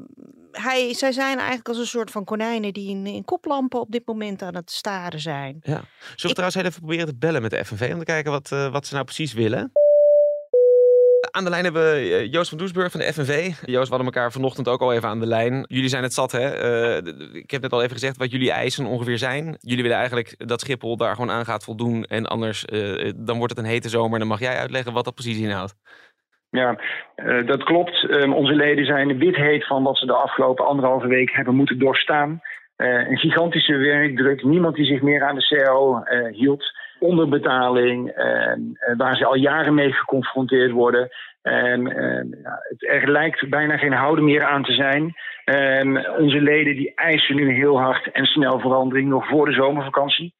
hij, 0.51 0.93
zij 0.93 1.11
zijn 1.11 1.37
eigenlijk 1.37 1.67
als 1.67 1.77
een 1.77 1.85
soort 1.85 2.11
van 2.11 2.23
konijnen 2.23 2.73
die 2.73 2.89
in, 2.89 3.05
in 3.05 3.25
koplampen 3.25 3.79
op 3.79 3.91
dit 3.91 4.07
moment 4.07 4.41
aan 4.41 4.55
het 4.55 4.71
staren 4.71 5.19
zijn. 5.19 5.57
Ja. 5.61 5.83
Zullen 6.01 6.15
we 6.15 6.27
trouwens 6.27 6.55
heel 6.55 6.65
even 6.65 6.79
proberen 6.79 7.05
te 7.05 7.15
bellen 7.15 7.41
met 7.41 7.51
de 7.51 7.65
FNV 7.65 7.89
om 7.93 7.99
te 7.99 8.05
kijken 8.05 8.31
wat, 8.31 8.51
eh, 8.51 8.71
wat 8.71 8.87
ze 8.87 8.93
nou 8.93 9.05
precies 9.05 9.33
willen? 9.33 9.71
Aan 11.21 11.43
de 11.43 11.49
lijn 11.49 11.63
hebben 11.63 11.81
we 11.81 11.97
eh, 11.97 12.31
Joost 12.31 12.49
van 12.49 12.57
Doesburg 12.57 12.91
van 12.91 12.99
de 12.99 13.13
FNV. 13.13 13.45
Joost, 13.65 13.89
we 13.89 13.95
hadden 13.95 14.13
elkaar 14.13 14.31
vanochtend 14.31 14.67
ook 14.67 14.81
al 14.81 14.93
even 14.93 15.10
aan 15.10 15.19
de 15.19 15.27
lijn. 15.27 15.65
Jullie 15.67 15.89
zijn 15.89 16.03
het 16.03 16.13
zat, 16.13 16.31
hè? 16.31 16.49
Eh, 16.49 16.97
ik 17.34 17.51
heb 17.51 17.62
net 17.62 17.71
al 17.71 17.81
even 17.81 17.93
gezegd 17.93 18.17
wat 18.17 18.31
jullie 18.31 18.51
eisen 18.51 18.86
ongeveer 18.86 19.17
zijn. 19.17 19.55
Jullie 19.60 19.84
willen 19.84 19.97
eigenlijk 19.97 20.47
dat 20.47 20.62
Schiphol 20.62 20.97
daar 20.97 21.15
gewoon 21.15 21.31
aan 21.31 21.45
gaat 21.45 21.63
voldoen. 21.63 22.03
En 22.03 22.25
anders, 22.25 22.65
eh, 22.65 23.12
dan 23.15 23.38
wordt 23.38 23.55
het 23.55 23.65
een 23.65 23.71
hete 23.71 23.89
zomer. 23.89 24.19
Dan 24.19 24.27
mag 24.27 24.39
jij 24.39 24.57
uitleggen 24.57 24.93
wat 24.93 25.05
dat 25.05 25.13
precies 25.13 25.41
inhoudt. 25.41 25.75
Ja, 26.49 26.79
dat 27.45 27.63
klopt. 27.63 28.10
Ehm, 28.10 28.34
onze 28.34 28.53
leden 28.53 28.86
zijn 28.86 29.17
wit 29.17 29.36
heet 29.36 29.67
van 29.67 29.84
wat 29.84 29.97
ze 29.97 30.05
de 30.05 30.13
afgelopen 30.13 30.65
anderhalve 30.65 31.07
week 31.07 31.31
hebben 31.31 31.55
moeten 31.55 31.79
doorstaan. 31.79 32.41
Een 32.75 33.17
gigantische 33.17 33.75
werkdruk. 33.75 34.43
Niemand 34.43 34.75
die 34.75 34.86
zich 34.86 35.01
meer 35.01 35.23
aan 35.23 35.36
de 35.36 35.47
CAO 35.47 36.03
hield. 36.31 36.63
Onderbetaling, 37.01 38.09
eh, 38.09 38.51
eh, 38.51 38.57
waar 38.97 39.15
ze 39.15 39.25
al 39.25 39.35
jaren 39.35 39.73
mee 39.73 39.91
geconfronteerd 39.91 40.71
worden. 40.71 41.09
En 41.41 41.83
ja, 42.43 42.59
het, 42.69 42.87
er 42.87 43.11
lijkt 43.11 43.49
bijna 43.49 43.77
geen 43.77 43.93
houden 43.93 44.23
meer 44.23 44.43
aan 44.43 44.63
te 44.63 44.73
zijn. 44.73 45.13
En 45.45 46.09
onze 46.17 46.41
leden 46.41 46.75
die 46.75 46.91
eisen 46.95 47.35
nu 47.35 47.53
heel 47.53 47.79
hard 47.79 48.11
en 48.11 48.25
snel 48.25 48.59
verandering 48.59 49.09
nog 49.09 49.27
voor 49.27 49.45
de 49.45 49.53
zomervakantie. 49.53 50.33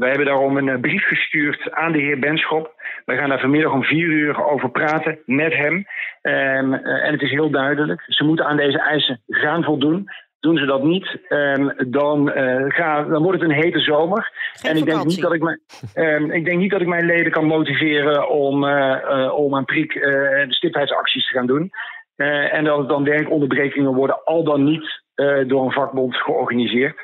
Wij 0.00 0.08
hebben 0.08 0.26
daarom 0.26 0.56
een 0.56 0.68
eh, 0.68 0.80
brief 0.80 1.06
gestuurd 1.06 1.70
aan 1.72 1.92
de 1.92 1.98
heer 1.98 2.18
Benschop. 2.18 2.74
Wij 3.04 3.16
gaan 3.16 3.28
daar 3.28 3.40
vanmiddag 3.40 3.72
om 3.72 3.84
vier 3.84 4.06
uur 4.06 4.44
over 4.44 4.70
praten 4.70 5.18
met 5.26 5.52
hem. 5.52 5.86
Ehm, 6.22 6.72
eh, 6.72 7.06
en 7.06 7.12
het 7.12 7.22
is 7.22 7.30
heel 7.30 7.50
duidelijk. 7.50 8.02
Ze 8.06 8.24
moeten 8.24 8.46
aan 8.46 8.56
deze 8.56 8.78
eisen 8.78 9.20
gaan 9.28 9.64
voldoen. 9.64 10.08
Doen 10.40 10.56
ze 10.56 10.64
dat 10.64 10.82
niet, 10.82 11.18
ehm, 11.28 11.68
dan, 11.90 12.30
eh, 12.32 12.64
ga, 12.68 13.02
dan 13.02 13.22
wordt 13.22 13.40
het 13.40 13.50
een 13.50 13.56
hete 13.56 13.80
zomer. 13.80 14.32
Geen 14.52 14.70
en 14.70 14.76
ik 14.76 14.84
denk, 14.84 15.04
niet 15.04 15.20
dat 15.20 15.32
ik, 15.34 15.42
mijn, 15.42 15.60
ehm, 15.94 16.30
ik 16.30 16.44
denk 16.44 16.58
niet 16.58 16.70
dat 16.70 16.80
ik 16.80 16.86
mijn 16.86 17.06
leden 17.06 17.32
kan 17.32 17.44
motiveren 17.44 18.28
om, 18.28 18.64
eh, 18.64 19.24
eh, 19.24 19.34
om 19.34 19.56
aan 19.56 19.64
prik 19.64 19.94
eh, 19.94 20.10
de 20.48 20.54
stipheidsacties 20.54 21.26
te 21.26 21.32
gaan 21.32 21.46
doen. 21.46 21.72
Eh, 22.20 22.54
en 22.54 22.64
dat 22.64 22.78
het 22.78 22.88
dan 22.88 23.04
werkonderbrekingen 23.04 23.94
worden, 23.94 24.24
al 24.24 24.44
dan 24.44 24.64
niet 24.64 25.02
eh, 25.14 25.48
door 25.48 25.64
een 25.64 25.72
vakbond 25.72 26.16
georganiseerd. 26.16 26.96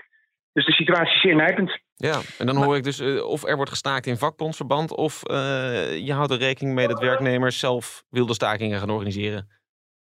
Dus 0.53 0.67
de 0.67 0.73
situatie 0.73 1.15
is 1.15 1.21
zeer 1.21 1.35
nijpend. 1.35 1.79
Ja, 1.95 2.21
en 2.39 2.47
dan 2.47 2.57
hoor 2.57 2.77
ik 2.77 2.85
dus 2.85 3.01
of 3.23 3.45
er 3.45 3.57
wordt 3.57 3.71
gestaakt 3.71 4.07
in 4.07 4.17
vakbondsverband... 4.17 4.97
of 4.97 5.23
eh, 5.23 6.07
je 6.07 6.13
houdt 6.13 6.33
er 6.33 6.39
rekening 6.39 6.75
mee 6.75 6.89
dat 6.89 7.01
werknemers 7.01 7.59
zelf 7.59 8.05
wilde 8.11 8.35
stakingen 8.35 8.79
gaan 8.79 8.91
organiseren. 8.91 9.49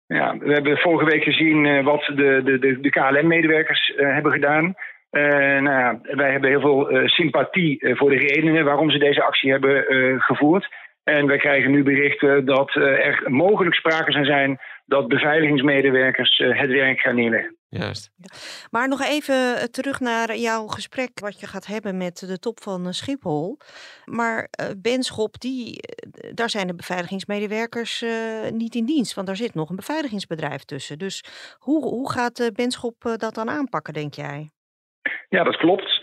Ja, 0.07 0.37
we 0.37 0.53
hebben 0.53 0.77
vorige 0.77 1.05
week 1.05 1.23
gezien 1.23 1.65
eh, 1.65 1.83
wat 1.83 2.11
de, 2.15 2.41
de, 2.43 2.59
de, 2.59 2.79
de 2.79 2.89
KLM-medewerkers 2.89 3.95
eh, 3.95 4.13
hebben 4.13 4.31
gedaan. 4.31 4.73
Eh, 5.09 5.61
nou 5.61 5.79
ja, 5.79 5.99
wij 6.01 6.31
hebben 6.31 6.49
heel 6.49 6.59
veel 6.59 7.07
sympathie 7.07 7.95
voor 7.95 8.09
de 8.09 8.17
redenen 8.17 8.65
waarom 8.65 8.89
ze 8.91 8.97
deze 8.97 9.23
actie 9.23 9.51
hebben 9.51 9.85
gevoerd. 10.21 10.67
En 11.05 11.27
wij 11.27 11.37
krijgen 11.37 11.71
nu 11.71 11.83
berichten 11.83 12.45
dat 12.45 12.75
eh, 12.75 12.83
er 12.83 13.23
mogelijk 13.27 13.75
sprake 13.75 14.11
zou 14.11 14.25
zijn 14.25 14.59
dat 14.85 15.07
beveiligingsmedewerkers 15.07 16.39
eh, 16.39 16.59
het 16.59 16.69
werk 16.69 16.99
gaan 16.99 17.15
neerleggen. 17.15 17.55
Juist. 17.69 18.11
Maar 18.71 18.87
nog 18.87 19.01
even 19.01 19.35
eh, 19.35 19.63
terug 19.63 19.99
naar 19.99 20.35
jouw 20.35 20.67
gesprek 20.67 21.19
wat 21.19 21.39
je 21.39 21.47
gaat 21.47 21.65
hebben 21.65 21.97
met 21.97 22.17
de 22.27 22.39
top 22.39 22.59
van 22.61 22.93
Schiphol. 22.93 23.57
Maar 24.05 24.49
Benschop, 24.77 25.39
die, 25.39 25.79
daar 26.33 26.49
zijn 26.49 26.67
de 26.67 26.75
beveiligingsmedewerkers 26.75 28.01
eh, 28.01 28.51
niet 28.51 28.75
in 28.75 28.85
dienst, 28.85 29.13
want 29.13 29.27
daar 29.27 29.35
zit 29.35 29.53
nog 29.53 29.69
een 29.69 29.75
beveiligingsbedrijf 29.75 30.63
tussen. 30.63 30.97
Dus 30.97 31.23
hoe, 31.59 31.83
hoe 31.83 32.11
gaat 32.11 32.51
Benschop 32.53 32.95
dat 33.17 33.35
dan 33.35 33.49
aanpakken, 33.49 33.93
denk 33.93 34.13
jij? 34.13 34.49
Ja, 35.29 35.43
dat 35.43 35.57
klopt. 35.57 35.94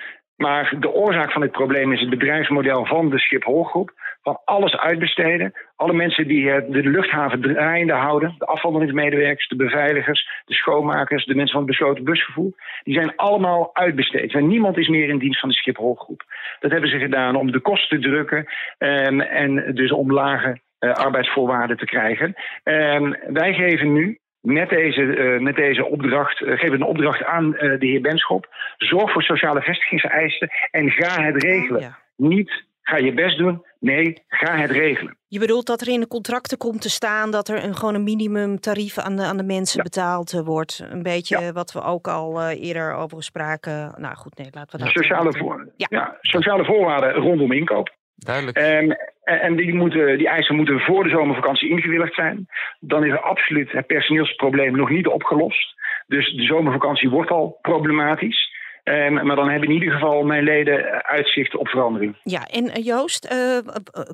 Maar 0.43 0.75
de 0.81 0.93
oorzaak 0.93 1.33
van 1.33 1.41
dit 1.41 1.51
probleem 1.51 1.93
is 1.93 2.01
het 2.01 2.11
bedrijfsmodel 2.11 2.87
van 2.87 3.11
de 3.11 3.19
Schiphol-groep. 3.19 3.93
Van 4.23 4.41
alles 4.45 4.77
uitbesteden. 4.77 5.53
Alle 5.77 5.93
mensen 5.93 6.29
die 6.29 6.45
de 6.45 6.89
luchthaven 6.89 7.41
draaiende 7.41 7.93
houden. 7.93 8.35
De 8.39 8.47
afhandelingsmedewerkers, 8.47 9.49
de 9.49 9.57
beveiligers, 9.57 10.29
de 10.45 10.55
schoonmakers, 10.55 11.25
de 11.25 11.35
mensen 11.35 11.53
van 11.53 11.63
het 11.63 11.71
besloten 11.71 12.05
busvervoer. 12.05 12.53
Die 12.83 12.95
zijn 12.95 13.17
allemaal 13.17 13.71
uitbesteed. 13.73 14.35
En 14.35 14.47
niemand 14.47 14.77
is 14.79 14.89
meer 14.89 15.09
in 15.09 15.19
dienst 15.19 15.41
van 15.41 15.49
de 15.49 15.55
Schiphol-groep. 15.55 16.23
Dat 16.61 16.71
hebben 16.71 16.91
ze 16.91 16.99
gedaan 16.99 17.37
om 17.37 17.53
de 17.53 17.61
kosten 17.61 18.01
te 18.01 18.09
drukken. 18.09 18.47
Um, 18.79 19.21
en 19.21 19.75
dus 19.75 19.93
om 19.93 20.13
lage 20.13 20.61
uh, 20.81 20.93
arbeidsvoorwaarden 20.93 21.77
te 21.77 21.85
krijgen. 21.85 22.35
Um, 22.65 23.17
wij 23.27 23.55
geven 23.55 23.93
nu 23.93 24.19
met 24.43 24.69
deze, 24.69 25.01
uh, 25.01 25.41
met 25.41 25.57
deze 25.57 25.85
opdracht, 25.85 26.41
uh, 26.41 26.59
geven 26.59 26.75
een 26.75 26.83
opdracht 26.87 27.25
aan 27.25 27.45
uh, 27.45 27.61
de 27.61 27.87
heer 27.87 28.01
Benschop. 28.01 28.47
Zorg 28.77 29.13
voor 29.13 29.23
sociale 29.23 29.63
vestigingseisen 29.63 30.51
en 30.71 30.91
ga 30.91 31.23
het 31.23 31.43
regelen. 31.43 31.81
Ja. 31.81 31.99
Niet 32.17 32.65
ga 32.83 32.97
je 32.97 33.13
best 33.15 33.39
doen, 33.39 33.65
nee, 33.81 34.23
ga 34.29 34.57
het 34.57 34.71
regelen. 34.71 35.17
Je 35.29 35.39
bedoelt 35.39 35.67
dat 35.67 35.81
er 35.81 35.89
in 35.89 36.01
de 36.01 36.07
contracten 36.07 36.59
komt 36.59 36.81
te 36.83 36.91
staan 36.91 37.31
dat 37.31 37.49
er 37.49 37.65
een, 37.65 37.77
gewoon 37.77 37.95
een 37.95 38.03
minimumtarief 38.03 38.99
aan 38.99 39.17
de, 39.17 39.23
aan 39.23 39.37
de 39.37 39.43
mensen 39.43 39.77
Ja. 39.77 39.83
betaald 39.83 40.43
wordt. 40.45 40.87
Een 40.91 41.03
beetje 41.03 41.41
Ja. 41.41 41.53
wat 41.53 41.73
we 41.73 41.83
ook 41.83 42.09
al 42.09 42.51
eerder 42.51 42.95
over 42.95 43.23
spraken. 43.23 43.95
Nou 43.97 44.15
goed, 44.17 44.39
nee, 44.39 44.49
laten 44.51 44.79
we 44.79 44.85
dat... 44.85 44.93
Sociale, 44.93 45.39
voor, 45.39 45.69
ja. 45.77 46.19
sociale 46.21 46.65
voorwaarden 46.65 47.13
rondom 47.13 47.53
inkoop. 47.53 47.91
Duidelijk. 48.17 48.59
Um, 48.59 48.97
en 49.25 49.57
die, 49.57 49.75
moeten, 49.75 50.19
die 50.19 50.29
eisen 50.29 50.57
moeten 50.57 50.81
voor 50.81 51.05
de 51.05 51.11
zomervakantie 51.11 51.71
ingewilligd 51.71 52.15
zijn. 52.15 52.49
Dan 52.81 53.05
is 53.05 53.13
er 53.13 53.21
absoluut 53.21 53.73
het 53.73 53.87
personeelsprobleem 53.87 54.77
nog 54.77 54.91
niet 54.91 55.07
opgelost. 55.07 55.75
Dus 56.07 56.33
de 56.33 56.43
zomervakantie 56.43 57.11
wordt 57.11 57.31
al 57.31 57.59
problematisch. 57.63 58.52
Um, 58.85 59.27
maar 59.27 59.37
dan 59.37 59.49
hebben 59.49 59.69
in 59.69 59.75
ieder 59.75 59.93
geval 59.93 60.23
mijn 60.23 60.45
leden 60.45 61.05
uitzicht 61.05 61.57
op 61.57 61.69
verandering. 61.69 62.17
Ja, 62.23 62.47
en 62.47 62.65
uh, 62.65 62.85
Joost, 62.85 63.33
uh, 63.33 63.59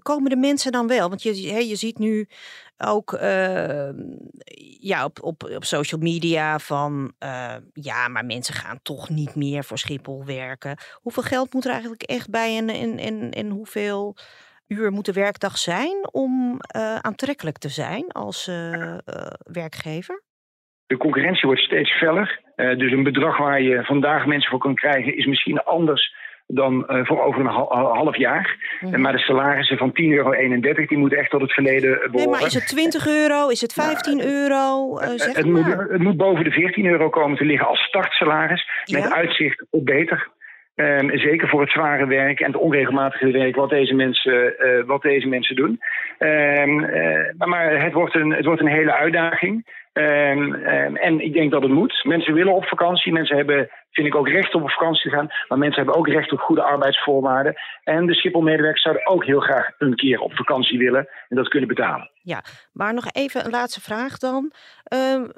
komen 0.03 0.31
de 0.31 0.37
mensen 0.37 0.73
dan 0.73 0.87
wel? 0.87 1.09
Want 1.09 1.23
je, 1.23 1.67
je 1.69 1.77
ziet 1.77 1.99
nu 1.99 2.29
ook 2.79 3.13
uh, 3.13 3.89
ja, 4.81 5.05
op, 5.05 5.23
op, 5.23 5.43
op 5.55 5.65
social 5.65 6.01
media 6.01 6.59
van 6.59 7.13
ja, 7.73 8.09
maar 8.09 8.25
mensen 8.25 8.55
gaan 8.55 8.79
toch 8.83 9.09
niet 9.09 9.35
meer 9.35 9.65
voor 9.65 9.79
Schiphol 9.79 10.25
werken. 10.25 10.77
Hoeveel 10.95 11.23
geld 11.23 11.53
moet 11.53 11.65
er 11.65 11.73
eigenlijk 11.73 12.03
echt 12.03 12.31
bij 12.31 12.57
en, 12.57 12.69
en, 12.69 12.99
en, 12.99 13.31
en 13.31 13.51
hoeveel 13.51 14.17
uur 14.67 14.93
moet 14.93 15.05
de 15.05 15.13
werkdag 15.13 15.59
zijn 15.59 16.09
om 16.13 16.57
aantrekkelijk 17.01 17.59
te 17.59 17.69
zijn 17.69 18.09
als 18.09 18.51
werkgever? 19.53 20.23
De 20.89 20.97
concurrentie 20.97 21.47
wordt 21.47 21.63
steeds 21.63 21.91
feller. 21.91 22.41
Uh, 22.57 22.79
dus 22.79 22.93
een 22.93 23.03
bedrag 23.03 23.39
waar 23.39 23.63
je 23.63 23.85
vandaag 23.85 24.27
mensen 24.27 24.51
voor 24.51 24.59
kan 24.59 24.75
krijgen 24.75 25.17
is 25.17 25.27
misschien 25.27 25.63
anders 25.63 26.15
dan 26.47 26.87
uh, 26.89 27.07
voor 27.07 27.23
over 27.23 27.41
een 27.41 27.47
half 27.97 28.17
jaar. 28.17 28.57
Mm 28.81 28.93
-hmm. 28.93 29.01
Maar 29.01 29.13
de 29.13 29.19
salarissen 29.19 29.77
van 29.77 29.91
10,31 29.91 29.95
euro, 29.95 30.33
die 30.87 30.99
moeten 30.99 31.19
echt 31.19 31.31
tot 31.31 31.41
het 31.41 31.53
verleden 31.53 31.91
behoren. 31.91 32.13
Nee, 32.13 32.27
maar 32.29 32.47
is 32.47 32.55
het 32.55 32.67
20 32.67 33.07
euro? 33.07 33.49
Is 33.49 33.61
het 33.61 33.73
15 33.73 34.19
ja, 34.19 34.25
euro? 34.25 34.99
Uh, 35.01 35.09
zeg 35.09 35.37
het, 35.37 35.47
maar. 35.47 35.63
moet, 35.63 35.91
het 35.91 36.03
moet 36.03 36.17
boven 36.17 36.45
de 36.45 36.51
14 36.51 36.87
euro 36.87 37.09
komen 37.09 37.37
te 37.37 37.45
liggen 37.45 37.69
als 37.69 37.81
startsalaris. 37.81 38.69
Met 38.93 39.13
uitzicht 39.13 39.67
op 39.71 39.85
beter. 39.85 40.29
Um, 40.75 41.19
zeker 41.19 41.49
voor 41.49 41.61
het 41.61 41.71
zware 41.71 42.07
werk 42.07 42.41
en 42.41 42.53
het 42.53 42.61
onregelmatige 42.61 43.31
werk 43.31 43.57
wat 43.57 43.71
deze 43.71 43.95
mensen, 43.95 44.55
uh, 44.59 44.85
wat 44.87 45.03
deze 45.03 45.29
mensen 45.29 45.57
doen. 45.57 45.81
Um, 46.19 46.85
uh, 46.85 47.47
maar 47.47 47.83
het 47.83 47.93
wordt, 47.93 48.15
een, 48.15 48.33
het 48.33 48.45
wordt 48.45 48.61
een 48.61 48.67
hele 48.67 48.95
uitdaging. 48.95 49.67
Um, 49.99 50.55
en 50.97 51.21
ik 51.21 51.33
denk 51.33 51.51
dat 51.51 51.63
het 51.63 51.71
moet. 51.71 52.05
Mensen 52.05 52.35
willen 52.35 52.55
op 52.55 52.65
vakantie. 52.65 53.13
Mensen 53.13 53.37
hebben, 53.37 53.69
vind 53.91 54.07
ik, 54.07 54.15
ook 54.15 54.29
recht 54.29 54.55
om 54.55 54.63
op 54.63 54.71
vakantie 54.71 55.11
te 55.11 55.17
gaan. 55.17 55.29
Maar 55.49 55.59
mensen 55.59 55.83
hebben 55.83 56.01
ook 56.01 56.09
recht 56.09 56.33
op 56.33 56.39
goede 56.39 56.63
arbeidsvoorwaarden. 56.63 57.55
En 57.85 58.07
de 58.07 58.15
Schiphol-medewerkers 58.15 58.83
zouden 58.83 59.07
ook 59.07 59.25
heel 59.25 59.41
graag 59.41 59.71
een 59.79 59.95
keer 59.95 60.21
op 60.21 60.33
vakantie 60.33 60.79
willen. 60.79 61.09
En 61.29 61.37
dat 61.37 61.49
kunnen 61.49 61.69
betalen. 61.69 62.11
Ja, 62.23 62.43
maar 62.73 62.95
nog 62.95 63.07
even 63.13 63.45
een 63.45 63.51
laatste 63.51 63.81
vraag 63.81 64.19
dan. 64.19 64.53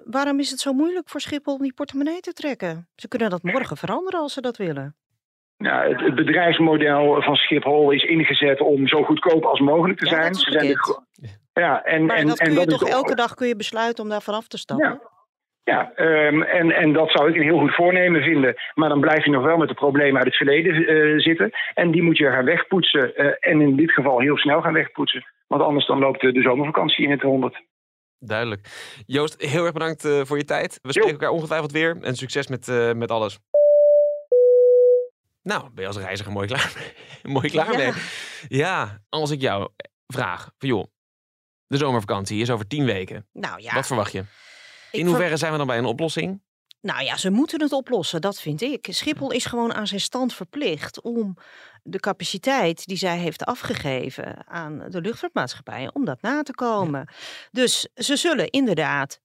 waarom 0.04 0.38
is 0.38 0.50
het 0.50 0.60
zo 0.60 0.72
moeilijk 0.72 1.08
voor 1.08 1.20
Schiphol 1.20 1.54
om 1.54 1.62
die 1.62 1.74
portemonnee 1.74 2.20
te 2.20 2.32
trekken? 2.32 2.88
Ze 2.96 3.08
kunnen 3.08 3.30
dat 3.30 3.42
morgen 3.42 3.76
veranderen 3.76 4.20
als 4.20 4.32
ze 4.32 4.40
dat 4.40 4.56
willen. 4.56 4.99
Nou, 5.60 5.88
het, 5.88 6.00
het, 6.00 6.14
bedrijfsmodel 6.14 7.22
van 7.22 7.34
Schiphol 7.34 7.90
is 7.90 8.02
ingezet 8.02 8.60
om 8.60 8.88
zo 8.88 9.02
goedkoop 9.02 9.44
als 9.44 9.60
mogelijk 9.60 9.98
te 9.98 10.04
ja, 10.04 10.10
zijn. 10.10 10.34
Ze 10.34 10.50
zijn 10.50 10.66
de, 10.66 11.00
ja, 11.52 11.84
en, 11.84 12.04
maar 12.04 12.16
en, 12.16 12.26
dat 12.26 12.38
kun 12.38 12.46
en 12.46 12.52
je 12.52 12.58
dat 12.58 12.68
toch 12.68 12.88
is 12.88 12.94
elke 12.94 13.14
dag 13.14 13.34
kun 13.34 13.48
je 13.48 13.56
besluiten 13.56 14.04
om 14.04 14.10
daar 14.10 14.22
vanaf 14.22 14.46
te 14.48 14.58
stappen? 14.58 15.00
Ja, 15.64 15.92
ja 15.96 16.04
um, 16.26 16.42
en, 16.42 16.70
en 16.70 16.92
dat 16.92 17.10
zou 17.10 17.28
ik 17.28 17.36
een 17.36 17.42
heel 17.42 17.58
goed 17.58 17.74
voornemen 17.74 18.22
vinden. 18.22 18.54
Maar 18.74 18.88
dan 18.88 19.00
blijf 19.00 19.24
je 19.24 19.30
nog 19.30 19.44
wel 19.44 19.56
met 19.56 19.68
de 19.68 19.74
problemen 19.74 20.16
uit 20.16 20.26
het 20.26 20.36
verleden 20.36 20.74
uh, 20.74 21.18
zitten. 21.18 21.50
En 21.74 21.90
die 21.90 22.02
moet 22.02 22.16
je 22.16 22.30
gaan 22.30 22.44
wegpoetsen. 22.44 23.12
Uh, 23.16 23.32
en 23.40 23.60
in 23.60 23.76
dit 23.76 23.92
geval 23.92 24.20
heel 24.20 24.36
snel 24.36 24.60
gaan 24.60 24.72
wegpoetsen. 24.72 25.24
Want 25.46 25.62
anders 25.62 25.86
dan 25.86 25.98
loopt 25.98 26.20
de, 26.20 26.32
de 26.32 26.42
zomervakantie 26.42 27.04
in 27.04 27.10
het 27.10 27.22
honderd. 27.22 27.62
Duidelijk. 28.18 28.60
Joost, 29.06 29.42
heel 29.42 29.64
erg 29.64 29.72
bedankt 29.72 30.04
uh, 30.04 30.20
voor 30.24 30.36
je 30.36 30.44
tijd. 30.44 30.78
We 30.82 30.90
spreken 30.90 31.10
jo. 31.10 31.18
elkaar 31.18 31.34
ongetwijfeld 31.34 31.72
weer. 31.72 31.96
En 32.02 32.14
succes 32.14 32.48
met, 32.48 32.94
met 32.96 33.10
alles. 33.10 33.38
Nou, 35.42 35.70
ben 35.70 35.82
je 35.82 35.86
als 35.86 35.96
reiziger 35.96 36.32
mooi 36.32 36.46
klaar 36.46 36.72
mee. 36.76 36.92
mooi 37.34 37.50
klaar 37.50 37.72
ja. 37.72 37.76
mee. 37.76 38.02
Ja, 38.48 39.02
als 39.08 39.30
ik 39.30 39.40
jou 39.40 39.68
vraag, 40.06 40.50
van 40.58 40.68
joh, 40.68 40.84
de 41.66 41.76
zomervakantie 41.76 42.40
is 42.40 42.50
over 42.50 42.66
tien 42.66 42.84
weken. 42.84 43.26
Nou 43.32 43.62
ja. 43.62 43.74
Wat 43.74 43.86
verwacht 43.86 44.12
je? 44.12 44.24
In 44.90 45.06
hoeverre 45.06 45.28
ver... 45.28 45.38
zijn 45.38 45.52
we 45.52 45.58
dan 45.58 45.66
bij 45.66 45.78
een 45.78 45.84
oplossing? 45.84 46.42
Nou 46.80 47.02
ja, 47.02 47.16
ze 47.16 47.30
moeten 47.30 47.60
het 47.60 47.72
oplossen, 47.72 48.20
dat 48.20 48.40
vind 48.40 48.62
ik. 48.62 48.86
Schiphol 48.90 49.30
is 49.30 49.44
gewoon 49.44 49.74
aan 49.74 49.86
zijn 49.86 50.00
stand 50.00 50.34
verplicht 50.34 51.00
om 51.00 51.36
de 51.82 52.00
capaciteit 52.00 52.86
die 52.86 52.96
zij 52.96 53.18
heeft 53.18 53.44
afgegeven 53.44 54.46
aan 54.48 54.84
de 54.88 55.00
luchtvaartmaatschappijen, 55.00 55.94
om 55.94 56.04
dat 56.04 56.22
na 56.22 56.42
te 56.42 56.52
komen. 56.52 57.00
Ja. 57.06 57.14
Dus 57.50 57.88
ze 57.94 58.16
zullen 58.16 58.50
inderdaad 58.50 59.20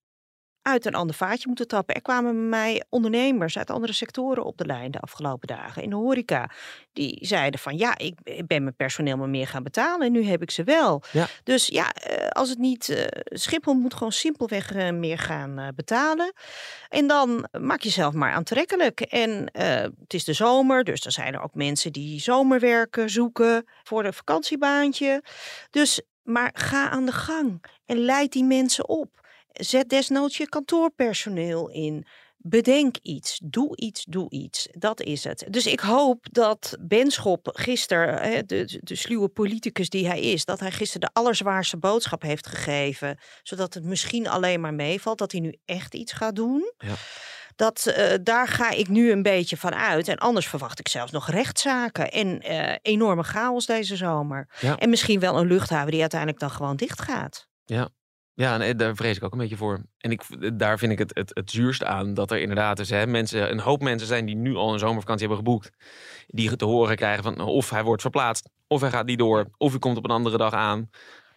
uit 0.66 0.86
een 0.86 0.96
ander 0.96 1.16
vaatje 1.16 1.48
moeten 1.48 1.68
tappen. 1.68 1.96
Er 1.96 2.02
kwamen 2.02 2.34
bij 2.34 2.50
mij 2.50 2.84
ondernemers 2.90 3.58
uit 3.58 3.70
andere 3.70 3.94
sectoren 3.94 4.44
op 4.46 4.58
de 4.58 4.66
lijn 4.66 4.92
de 4.92 5.00
afgelopen 5.00 5.48
dagen 5.48 5.84
in 5.84 5.90
de 5.90 5.96
horeca. 5.96 6.50
Die 6.94 7.18
zeiden 7.22 7.60
van 7.60 7.78
ja, 7.78 7.98
ik 7.98 8.16
ben 8.48 8.64
mijn 8.64 8.76
personeel 8.76 9.18
maar 9.18 9.30
meer 9.30 9.48
gaan 9.48 9.64
betalen 9.64 10.08
en 10.08 10.12
nu 10.12 10.26
heb 10.26 10.42
ik 10.42 10.52
ze 10.52 10.64
wel. 10.64 11.04
Ja. 11.12 11.28
Dus 11.44 11.68
ja, 11.68 11.94
als 12.30 12.50
het 12.50 12.58
niet, 12.58 12.90
uh, 12.90 13.06
Schiphol 13.24 13.74
moet 13.74 13.94
gewoon 13.94 14.12
simpelweg 14.12 14.76
uh, 14.76 14.90
meer 14.90 15.18
gaan 15.18 15.72
betalen. 15.76 16.34
En 16.90 17.08
dan 17.08 17.48
maak 17.60 17.82
jezelf 17.82 18.14
maar 18.14 18.32
aantrekkelijk. 18.32 19.02
En 19.02 19.50
het 20.00 20.14
is 20.14 20.24
de 20.24 20.34
zomer, 20.34 20.84
dus 20.84 21.02
dan 21.02 21.12
zijn 21.12 21.34
er 21.34 21.42
ook 21.42 21.54
mensen 21.54 21.92
die 21.92 22.20
zomerwerken 22.20 23.10
zoeken 23.10 23.66
voor 23.84 24.06
een 24.06 24.14
vakantiebaantje. 24.14 25.24
Dus, 25.70 26.02
maar 26.24 26.50
ga 26.54 26.90
aan 26.90 27.06
de 27.06 27.12
gang 27.12 27.64
en 27.86 27.98
leid 27.98 28.32
die 28.32 28.44
mensen 28.44 28.90
op. 28.90 29.24
Zet 29.62 29.90
desnoods 29.90 30.38
je 30.38 30.50
kantoorpersoneel 30.50 31.70
in. 31.70 32.06
Bedenk 32.38 32.96
iets, 33.02 33.40
doe 33.44 33.78
iets, 33.78 34.06
doe 34.10 34.30
iets. 34.30 34.68
Dat 34.72 35.02
is 35.02 35.24
het. 35.24 35.46
Dus 35.50 35.68
ik 35.68 35.80
hoop 35.80 36.26
dat 36.32 36.78
Benschop 36.80 37.50
gisteren, 37.54 38.48
de, 38.48 38.80
de 38.82 38.96
sluwe 38.96 39.28
politicus 39.28 39.90
die 39.90 40.08
hij 40.08 40.22
is, 40.22 40.46
dat 40.46 40.60
hij 40.60 40.72
gisteren 40.72 41.08
de 41.08 41.20
allerzwaarste 41.20 41.78
boodschap 41.78 42.22
heeft 42.22 42.48
gegeven, 42.48 43.18
zodat 43.44 43.74
het 43.74 43.84
misschien 43.84 44.28
alleen 44.28 44.62
maar 44.62 44.74
meevalt, 44.74 45.18
dat 45.18 45.32
hij 45.32 45.42
nu 45.42 45.56
echt 45.66 45.94
iets 45.94 46.12
gaat 46.12 46.36
doen. 46.36 46.74
Ja. 46.78 46.94
Dat, 47.56 47.86
uh, 47.98 48.14
daar 48.24 48.48
ga 48.48 48.70
ik 48.70 48.88
nu 48.88 49.12
een 49.12 49.22
beetje 49.22 49.58
van 49.58 49.76
uit. 49.76 50.08
En 50.08 50.18
anders 50.18 50.48
verwacht 50.48 50.80
ik 50.80 50.88
zelfs 50.88 51.12
nog 51.12 51.30
rechtszaken 51.30 52.12
en 52.12 52.52
uh, 52.52 52.76
enorme 52.82 53.24
chaos 53.24 53.66
deze 53.66 53.96
zomer. 53.96 54.50
Ja. 54.60 54.78
En 54.78 54.90
misschien 54.90 55.20
wel 55.20 55.38
een 55.38 55.48
luchthaven 55.48 55.92
die 55.92 56.02
uiteindelijk 56.02 56.40
dan 56.40 56.52
gewoon 56.52 56.76
dicht 56.76 57.02
gaat. 57.02 57.48
Ja, 57.66 57.90
ja, 58.36 58.74
daar 58.74 58.96
vrees 58.96 59.18
ik 59.18 59.24
ook 59.24 59.32
een 59.32 59.38
beetje 59.38 59.58
voor. 59.58 59.86
En 59.98 60.12
ik, 60.12 60.22
daar 60.60 60.78
vind 60.78 60.92
ik 60.92 60.98
het, 60.98 61.12
het, 61.14 61.32
het 61.34 61.52
zuurst 61.52 61.84
aan 61.84 62.14
dat 62.14 62.32
er 62.32 62.40
inderdaad 62.40 62.78
dus, 62.78 62.90
hè, 62.90 63.08
mensen, 63.08 63.52
een 63.52 63.60
hoop 63.60 63.82
mensen 63.82 64.08
zijn 64.08 64.26
die 64.26 64.36
nu 64.36 64.56
al 64.56 64.74
een 64.74 64.80
zomervakantie 64.80 65.28
hebben 65.28 65.46
geboekt. 65.46 65.70
Die 66.28 66.56
te 66.56 66.66
horen 66.66 66.96
krijgen 66.96 67.24
van 67.24 67.40
of 67.40 67.70
hij 67.70 67.84
wordt 67.84 68.02
verplaatst, 68.02 68.50
of 68.68 68.82
hij 68.82 68.90
gaat 68.90 69.06
niet 69.06 69.20
door, 69.20 69.50
of 69.58 69.70
hij 69.70 69.80
komt 69.80 69.98
op 69.98 70.04
een 70.04 70.12
andere 70.12 70.38
dag 70.38 70.54
aan. 70.54 70.90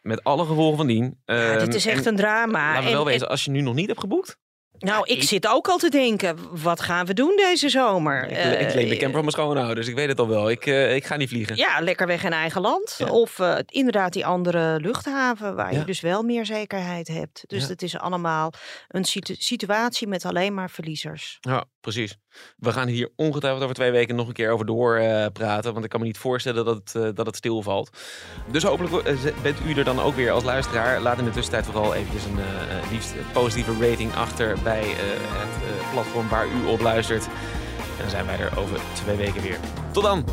Met 0.03 0.25
alle 0.25 0.47
gevolgen 0.47 0.77
van 0.77 0.87
dien. 0.87 1.21
Ja, 1.25 1.59
dit 1.59 1.75
is 1.75 1.87
echt 1.87 2.07
en, 2.07 2.09
een 2.09 2.17
drama. 2.17 2.73
Laten 2.73 2.83
we 2.83 2.89
en, 2.89 2.95
wel 2.95 3.05
wezen, 3.05 3.27
en, 3.27 3.29
als 3.29 3.45
je 3.45 3.51
nu 3.51 3.61
nog 3.61 3.75
niet 3.75 3.87
hebt 3.87 4.01
geboekt. 4.01 4.39
Nou, 4.79 5.05
ik, 5.07 5.17
ik, 5.17 5.23
zit 5.23 5.47
ook 5.49 5.69
al 5.69 5.79
te 5.79 5.89
denken, 5.89 6.37
wat 6.63 6.81
gaan 6.81 7.07
we 7.07 7.15
doen 7.15 7.33
deze 7.37 7.69
zomer? 7.69 8.25
Ik, 8.25 8.37
uh, 8.37 8.61
ik 8.61 8.75
leen 8.75 8.89
de 8.89 8.97
camper 8.97 9.11
van 9.13 9.21
mijn 9.21 9.31
schoonouders, 9.31 9.89
ik 9.89 9.95
weet 9.95 10.09
het 10.09 10.19
al 10.21 10.29
wel. 10.29 10.51
Ik, 10.51 10.67
uh, 10.67 10.95
ik 10.95 11.05
ga 11.05 11.17
niet 11.17 11.29
vliegen. 11.29 11.57
Ja, 11.57 11.81
lekker 11.81 12.07
weg 12.07 12.25
in 12.25 12.33
eigen 12.33 12.61
land. 12.61 12.95
Ja. 12.99 13.07
Of 13.07 13.39
uh, 13.39 13.57
inderdaad 13.67 14.13
die 14.13 14.27
andere 14.27 14.81
luchthaven, 14.81 15.55
waar 15.55 15.73
Ja. 15.73 15.79
je 15.79 15.85
dus 15.85 16.01
wel 16.01 16.23
meer 16.23 16.47
zekerheid 16.47 17.09
hebt. 17.09 17.43
Dus 17.47 17.63
Ja. 17.63 17.69
het 17.69 17.83
is 17.83 17.99
allemaal 17.99 18.53
een 18.89 19.05
situ- 19.05 19.37
situatie 19.39 20.07
met 20.09 20.25
alleen 20.25 20.55
maar 20.55 20.71
verliezers. 20.71 21.37
Ja, 21.41 21.65
precies. 21.81 22.17
We 22.59 22.73
gaan 22.73 22.89
hier 22.89 23.11
ongetwijfeld 23.17 23.63
over 23.63 23.75
twee 23.75 23.91
weken 23.91 24.17
nog 24.17 24.27
een 24.29 24.33
keer 24.33 24.51
over 24.51 24.67
door 24.67 24.97
eh, 24.97 25.27
praten. 25.33 25.73
Want 25.73 25.85
ik 25.85 25.91
kan 25.91 26.01
me 26.01 26.07
niet 26.07 26.19
voorstellen 26.19 26.65
dat 26.65 26.75
het, 26.77 26.95
eh, 26.95 27.09
dat 27.15 27.27
het 27.27 27.37
stilvalt. 27.37 27.91
Dus 28.51 28.63
hopelijk 28.63 29.07
eh, 29.07 29.17
bent 29.43 29.59
u 29.67 29.73
er 29.73 29.85
dan 29.85 30.01
ook 30.01 30.15
weer 30.15 30.31
als 30.31 30.45
luisteraar. 30.45 31.01
Laat 31.01 31.19
in 31.19 31.25
de 31.25 31.31
tussentijd 31.31 31.65
vooral 31.65 31.95
eventjes 31.95 32.25
een 32.25 32.39
liefst 32.91 33.15
positieve 33.33 33.89
rating 33.89 34.15
achter 34.15 34.57
bij 34.63 34.85
het 34.87 35.91
platform 35.93 36.29
waar 36.29 36.47
u 36.47 36.67
op 36.67 36.81
luistert. 36.81 37.25
En 37.25 37.99
dan 37.99 38.11
zijn 38.11 38.27
wij 38.27 38.39
er 38.39 38.59
over 38.59 38.81
twee 38.95 39.17
weken 39.17 39.43
weer. 39.43 39.59
Tot 39.93 40.03
dan! 40.03 40.25